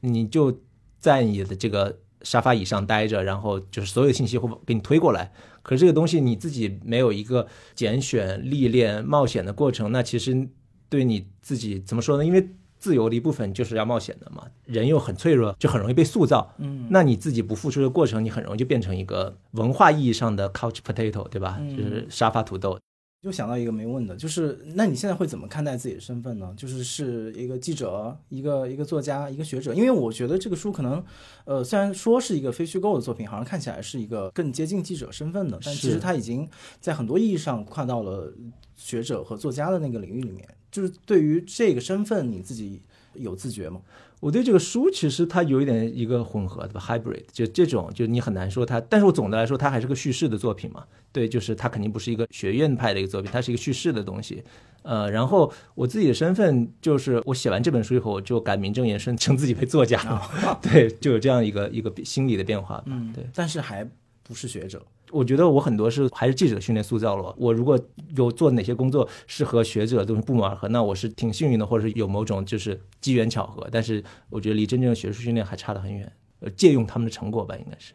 [0.00, 0.60] 你就
[0.98, 1.98] 在你的这个。
[2.24, 5.32] 沙发椅上待着，然后就是所有的信息会给你推过来。
[5.60, 10.48] 可是这个东西你自己没有一个拣选、历练、冒险的过程，那其实
[10.88, 12.24] 对你自己怎么说呢？
[12.24, 12.48] 因为
[12.82, 14.42] 自由的一部分就是要冒险的嘛。
[14.64, 16.52] 人又很脆弱，就很容易被塑造。
[16.58, 21.60] 嗯，那你自己不付出的过程，你很容易就变成一个文化意义上的 couch potato，对吧？
[21.76, 22.76] 就是沙发土豆。
[23.22, 26.52] 就想到一个没问的，就是那你现在会怎么看待自己的身份呢？
[26.56, 29.72] 就是是一个记者，一个一个作家，一个学者。
[29.72, 31.02] 因为我觉得这个书可能，
[31.44, 36.48] 呃，虽然说是一个非虚构的作品，好像看起来是一个更接近记者身份的，但其实它已经
[36.80, 38.34] 在很多意义上跨到了
[38.74, 40.48] 学者和作家的那个领域里面。
[40.72, 42.82] 就是对于这个身份，你自己
[43.14, 43.80] 有自觉吗？
[44.22, 54.40] 我对这个书其实它有一点一个混合的 hybrid，就这种就你很难说它，但是我总的来说它还是个叙事的作品嘛，对，就是它肯定不是一个学院派的一个作品，它是一个叙事的东西，
[54.82, 60.00] 呃，然后我自己的身份就是我写完这本书以后，我就敢名正言顺称自己为作家，
[60.62, 63.84] 对，就有这样一个一个心理的变化，嗯，对，但是还
[64.22, 64.80] 不是学者。
[65.12, 67.52] 我觉得我很多是还是记者训练塑造了我。
[67.52, 67.78] 如果
[68.16, 73.68] 有做哪些工作是和学者都是不谋而合，那我是挺幸运的，或者是有某种就是机缘巧合。
[73.70, 76.10] 但是我觉得离真正的学术训练还差得很远。
[76.40, 77.92] 呃，借用他们的成果吧，应该是。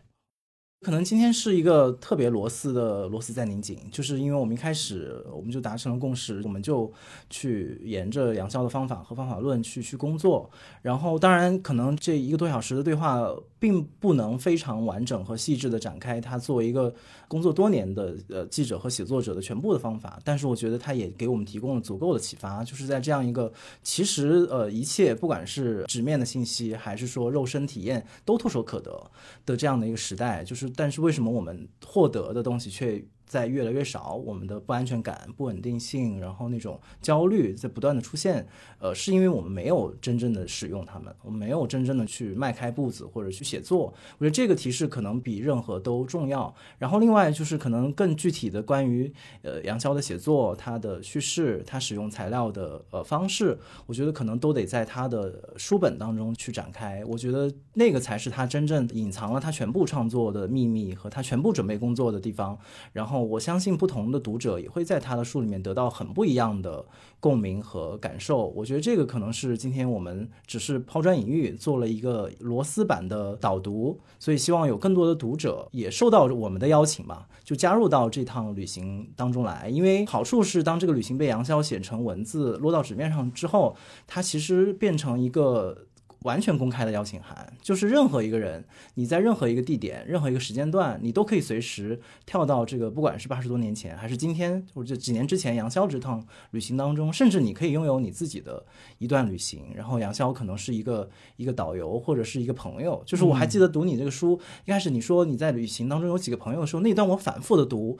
[0.81, 6.91] 可能今天是一个特别螺丝的螺丝在拧紧，就是因为我们一开始我们就达成了共识，我们就
[7.31, 10.49] 去沿着杨潇的方法和方法论去去工作。
[10.83, 13.27] 然后，当然可能这一个多小时的对话
[13.59, 16.93] 并不能非常完整和细致的展开他作为一个
[17.27, 23.51] 工作多年的呃记者和写作者的全部的方法，但是我觉得他也给我们提供了足够的启发，就是在这样一个
[23.81, 29.11] 其实呃一切不管是纸面的信息还是说肉身体验都唾手可得
[29.43, 30.67] 的这样的一个时代，就是。
[30.77, 33.03] 但是为什么我们获得的东西却？
[33.27, 38.47] 在越来越少，我们的不安全感、不稳定性，然后那种焦虑在不断的出现，
[38.79, 43.93] 呃，是因为我们没有真正的使用它们，我们没有真正的去迈开步子或者去写作。
[44.17, 46.55] 我觉得这个提示可能比任何都重要。
[46.77, 57.03] 然后另外就是可能更具体的关于呃杨潇的写作，他的叙事，他使用材料的呃方式，我觉得可能都得在他的书本当中去展开。
[57.03, 62.57] 我觉得那个才是他真正隐藏了他全部创作的秘密和他全部准备工作的地方。
[62.93, 63.16] 然后。
[63.23, 66.85] 我相信不同的读者也会在他的书里面得到很不一样的
[67.19, 68.47] 共鸣和感受。
[68.49, 79.69] 我觉得这个可能是今天我们只是抛砖引玉，做了一个螺丝版的导读，所以希望有更多的读者也受到我们的邀请吧，就加入到这趟旅行当中来。
[79.69, 83.75] 因为好处是，当这个旅行被杨潇写成文字落到纸面上之后，
[84.05, 85.86] 它其实变成一个。
[86.27, 96.21] 完全公开的邀请函，就是任何一个人，你在任何一个地点、任何一个时间段，你都可以随时跳到这个，不管是八十多年前，还是今天，或者几年之前杨潇这趟
[96.51, 98.65] 旅行当中，甚至你可以拥有你自己的
[98.97, 99.71] 一段旅行。
[99.73, 103.01] 然后杨潇可能是一个一个导游，或者是一个朋友。
[103.05, 107.97] 就是我还记得读你这个书，一开始你说你在旅行当中有几个朋友的时候，那段我反复的读。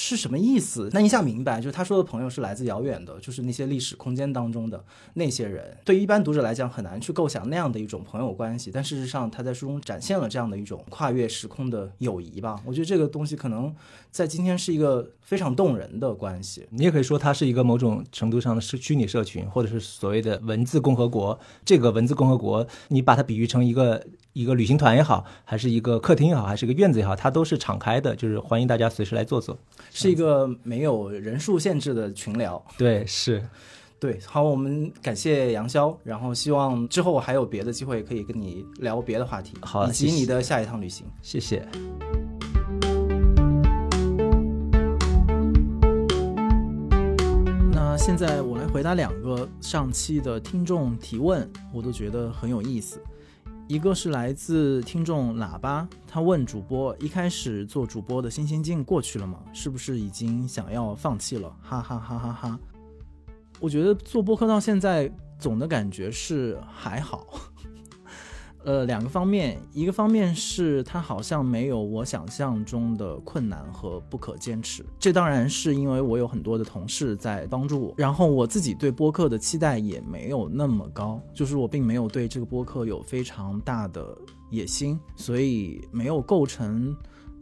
[0.00, 0.88] 是什么意思？
[0.92, 4.82] 那一下明白，就是他说的朋友是来自遥远的，就是那些历史空间当中的
[5.14, 5.76] 那些人。
[5.84, 8.70] 对于一般读者来讲，很难去构想那样的一种朋友关系。
[8.72, 12.60] 但事实上，他在书中展现了这样的一种跨越时空的友谊吧。
[12.64, 13.74] 我觉得这个东西可能
[14.12, 16.64] 在今天是一个非常动人的关系。
[16.70, 21.36] 你也可以说，它是一个某种程度上的是虚拟社群，或者是所谓的文字共和国。
[21.64, 24.06] 这个文字共和国，你把它比喻成一个。
[24.32, 29.58] 一个旅行团也好，还是一个客厅也好，还是一个院子也好，它都是敞开的，就是欢迎大家随时来坐坐，
[29.90, 32.62] 是一个没有人数限制的群聊。
[32.76, 33.42] 对，是。
[34.00, 41.04] 对，好，我们感谢杨潇，然后希望之后还有别的机会可以跟你聊别的话题，好以及你的下一趟旅行。
[41.20, 41.66] 谢谢。
[47.72, 53.02] 那现在我来回答两个上期的听众提问，我都觉得很有意思。
[53.68, 59.40] 一个是来自听众喇叭，他问主播：一开始做主播的新鲜劲过去了吗？
[59.52, 61.54] 是不是已经想要放弃了？
[61.60, 62.58] 哈哈哈哈哈！
[63.60, 67.26] 我觉得做播客到现在，总的感觉是还好。
[68.68, 84.14] 呃，两个方面，一个方面是它好像没有我想象中的困难和不可坚持，这当然是因为我有很多的同事在帮助我，然后我自己对播客的期待也没有那么高，就是我并没有对这个播客有非常大的
[84.50, 86.94] 野心，所以没有构成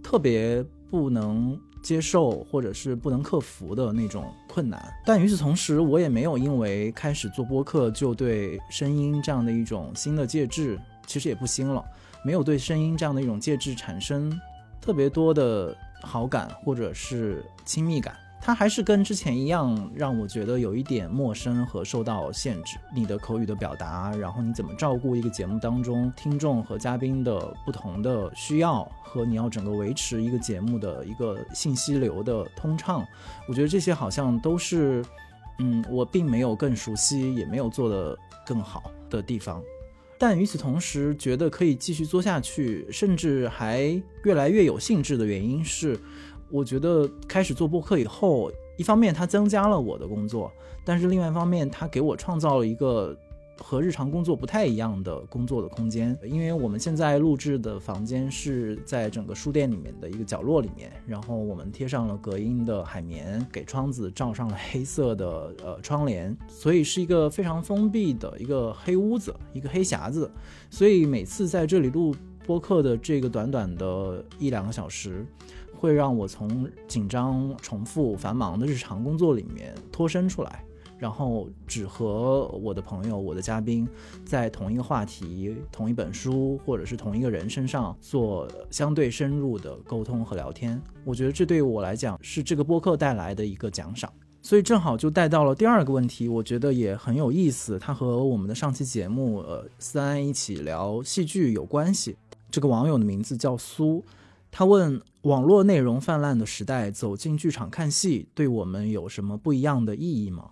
[0.04, 4.80] 特别不能接受或者是不能克服的那种困难。
[5.04, 10.78] 但与此同时，我也没有因为开始做播客就对声音这样的一种新的介质。
[11.06, 11.84] 其实也不新了，
[12.22, 14.38] 没有对声音这样的一种介质产生
[14.80, 18.14] 特别多的好感或者是亲密感。
[18.38, 22.76] 它还是跟之前一样，让我觉得有一点陌生和受到限制。
[22.94, 33.04] 你的口语的表达，然后你怎么照顾一个节目当中听众和嘉宾的不同的需要，和你要整个维持一个节目的一个信息流的通畅，
[33.48, 35.04] 我觉得这些好像都是，
[35.58, 38.16] 嗯，我并没有更熟悉，也没有做得
[38.46, 39.60] 更好的地方。
[40.18, 43.80] 但与此同时，觉得可以继续做下去，甚至还
[44.24, 45.98] 越来越有兴致的原因是，
[46.50, 50.50] 我觉得开始做播客以后，一方面它增加了我的工作，
[50.84, 53.16] 但是另外一方面，它给我创造了一个
[53.58, 56.16] 和日常工作不太一样的工作的空间。
[56.24, 70.30] 因为我们现在录制的房间是在整个书店里面的一个角落里面，然后我们贴上了隔音的海绵，给窗子罩上了黑色的呃窗帘，所以是一个非常封闭的一个黑屋子，一个黑匣子。
[70.70, 72.14] 所以每次在这里录
[72.46, 75.26] 播客的这个短短的一两个小时，
[75.74, 80.62] 会让我从紧张、重复、繁忙的日常工作里面脱身出来。
[80.98, 83.86] 然后只和我的朋友、我的嘉宾，
[84.24, 90.80] 在同一个话题、同一本书或者是同一个人身上做相对深入的沟通和聊天。
[91.04, 94.12] 我觉得这对于我来讲是这个播客带来的一个奖赏。
[94.42, 102.16] 所以正好就带到了第二个问题，我觉得也很有意思，它和我们的上期节目呃思安一起聊戏剧有关系。
[102.48, 104.04] 这个网友的名字叫苏，
[104.52, 110.50] 他问：网络内容泛滥的时代，走进剧场看戏，对我们有什么不一样的意义吗？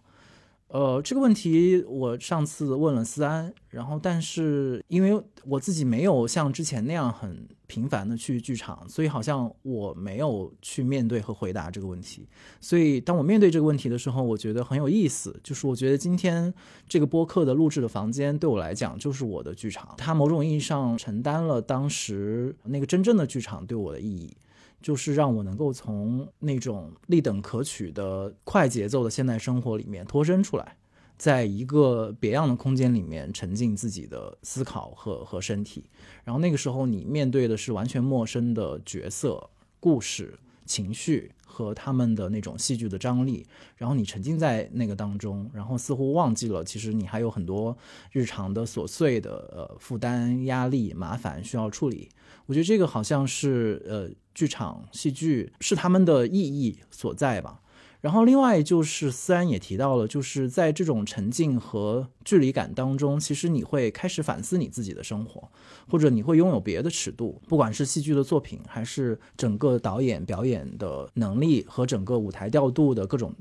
[0.74, 12.26] 呃，这个问题我上次问了思安，然后但是因为我自己没有像之前那样很频繁的去剧场，所以好像我没有去面对和回答这个问题。
[12.60, 16.52] 所以当我面对这个问题的时候，我觉得很有意思，就是我觉得今天
[16.88, 24.36] 这个播客的录制的房间对我来讲就是我的剧场，它某种意义上承担了当时那个真正的剧场对我的意义。
[24.84, 30.76] 就是让我能够从那种立等可取的快节奏的现代生活里面脱身出来，
[31.16, 35.88] 在一个别样的空间里面沉浸自己的思考和和身体。
[36.22, 39.48] 然后那个时候，你面对的是完全陌生的角色、
[39.80, 43.46] 故事、情绪和他们的那种戏剧的张力。
[43.78, 47.74] 然后你沉浸在那个当中，然后似乎忘记了，其实你还有很多
[48.12, 52.10] 日常的琐碎的呃负担、压力、麻烦需要处理。
[52.44, 54.10] 我觉得这个好像是呃。
[54.34, 57.60] 剧场戏剧是他们的意义所在吧。
[58.00, 65.50] 然后另外就是思安也提到了，就是在这种沉浸和距离感当中，其实你会开始反思你自己的生活，
[65.88, 73.34] 或者你会拥有别的尺度，不管是戏剧的作品，还是整个导演表演的能力和整个舞台调度的各种。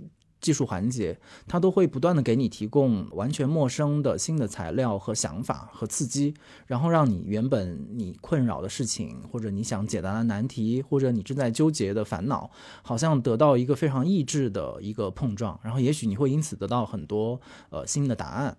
[0.43, 1.17] 技术环节，
[1.47, 6.33] 它都会不断的给你提供完全陌生的新的材料和想法和刺激，
[6.67, 12.51] 然后让你原本你困扰的事情，或者你想解答的难题，或者你正在纠结的烦恼，
[12.81, 17.39] 好像得到一个非常意志的一个碰撞，然后也许你会因此得到很多
[17.69, 18.57] 呃新的答案。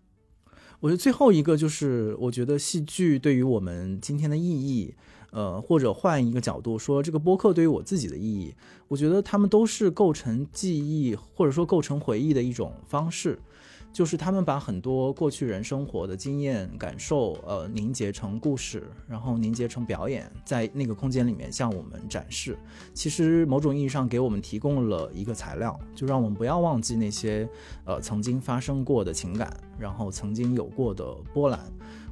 [0.80, 4.94] 我觉得最后一个就是，我觉得戏剧对于我们今天的意义。
[5.34, 8.54] 呃，或者换一个角度说，这个播客对于我自己的意义，
[8.86, 13.36] 我觉得他们都是构成记忆或者说构成回忆的一种方式，
[13.92, 22.56] 就是他们把很多过去人生活的经验感受，呃，凝结成故事，然后凝结成表演，在那个空间里面向我们展示。
[22.92, 27.48] 其实某种意义上给我们提供了一个材料，就让我们不要忘记那些
[27.84, 31.58] 呃曾经发生过的情感，然后曾经有过的波澜。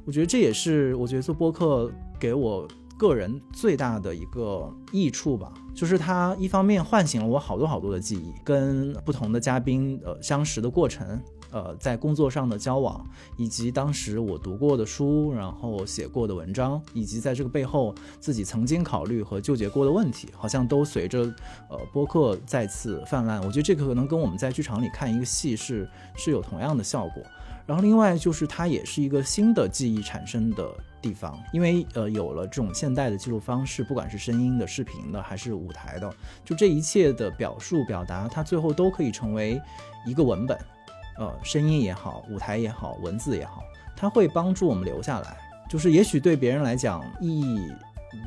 [0.05, 1.89] 我觉得这也是我觉得做播客
[2.19, 2.67] 给我。
[2.97, 11.19] 个人最大的一个益处吧，就是它一方面唤醒了我好多好多的记忆，跟不同的嘉宾呃相识的过程，
[11.51, 13.05] 呃在工作上的交往，
[13.35, 21.23] 以及当时我读过的书，然后写过的文章，以及在这个背后自己曾经考虑和纠结过的问题，好像都随着
[21.69, 23.39] 呃播客再次泛滥。
[23.39, 27.23] 我觉得这个可能跟我们在剧场里看一个戏是是有同样的效果。
[27.65, 30.69] 然后另外就是它也是一个新的记忆产生的
[31.01, 36.13] 地方，因为呃有了这种现代的记录方式，不管是声音的、视频的还是舞台的，
[36.43, 39.61] 就这一切的表述表达，它最后都可以成为
[40.05, 40.57] 一个文本，
[41.17, 43.63] 呃，声音也好，舞台也好，文字也好，
[43.95, 45.37] 它会帮助我们留下来。
[45.69, 47.71] 就是也许对别人来讲意义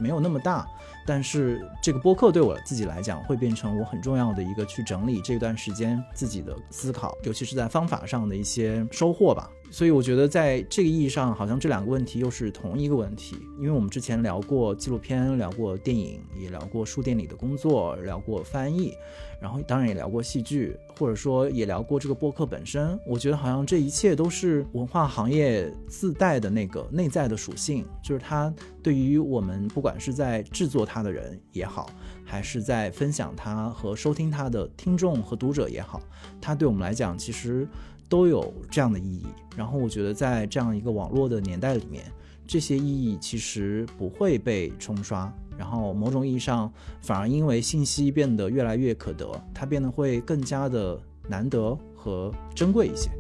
[0.00, 0.66] 没有那么大。
[1.06, 9.48] 但是这个播客对我自己来讲，会变成我很重要的一个去整理这段时间自己的思考，尤其是在方法上的一些收获吧。
[9.76, 13.36] 所以我觉得在这个意义上，好像这两个问题又是同一个问题。
[13.58, 18.94] 因为我们之前聊过纪录片，聊过电影，也聊过书店里的工作，聊过翻译，
[19.38, 22.98] 然后当然也聊过戏剧，或者说也聊过这个播客本身。
[23.06, 28.50] 我觉得好像这一切都是文化行业自带的那个内在的属性，就是它
[28.82, 31.90] 对于我们不管是在制作它的人也好，
[32.24, 36.00] 还是在分享它和收听它的听众和读者也好，
[36.40, 37.68] 它对我们来讲其实。
[38.08, 39.26] 都有这样的意义，
[39.56, 42.04] 然后我觉得在这样一个网络的年代里面，
[42.46, 53.10] 这些意义其实不会被冲刷，然后某种意义上反而因为信息变得越来越可得，它变得会更加的难得和珍贵一些。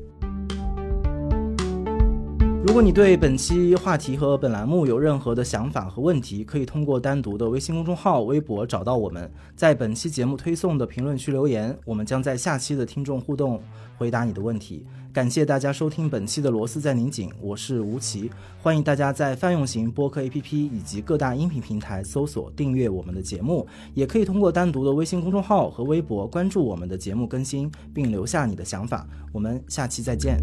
[2.66, 13.62] 如果你对本期话题和本栏目有任何的想法和问题，可以通过单独的微信公众号、微博找到我们，在本期节目推送的评论区留言，我们将在下期的听众互动
[13.96, 14.84] 回答你的问题。
[15.12, 18.28] 感谢大家收听本期的螺丝在拧紧，我是吴奇，
[18.60, 23.64] 欢迎大家在泛用型播客 APP 以及各大音频平台搜索订阅我们的节目，
[23.94, 29.06] 也可以通过单独的微信公众号和微博关注我们的节目更新，并留下你的想法。
[29.32, 30.40] 我们下期再见。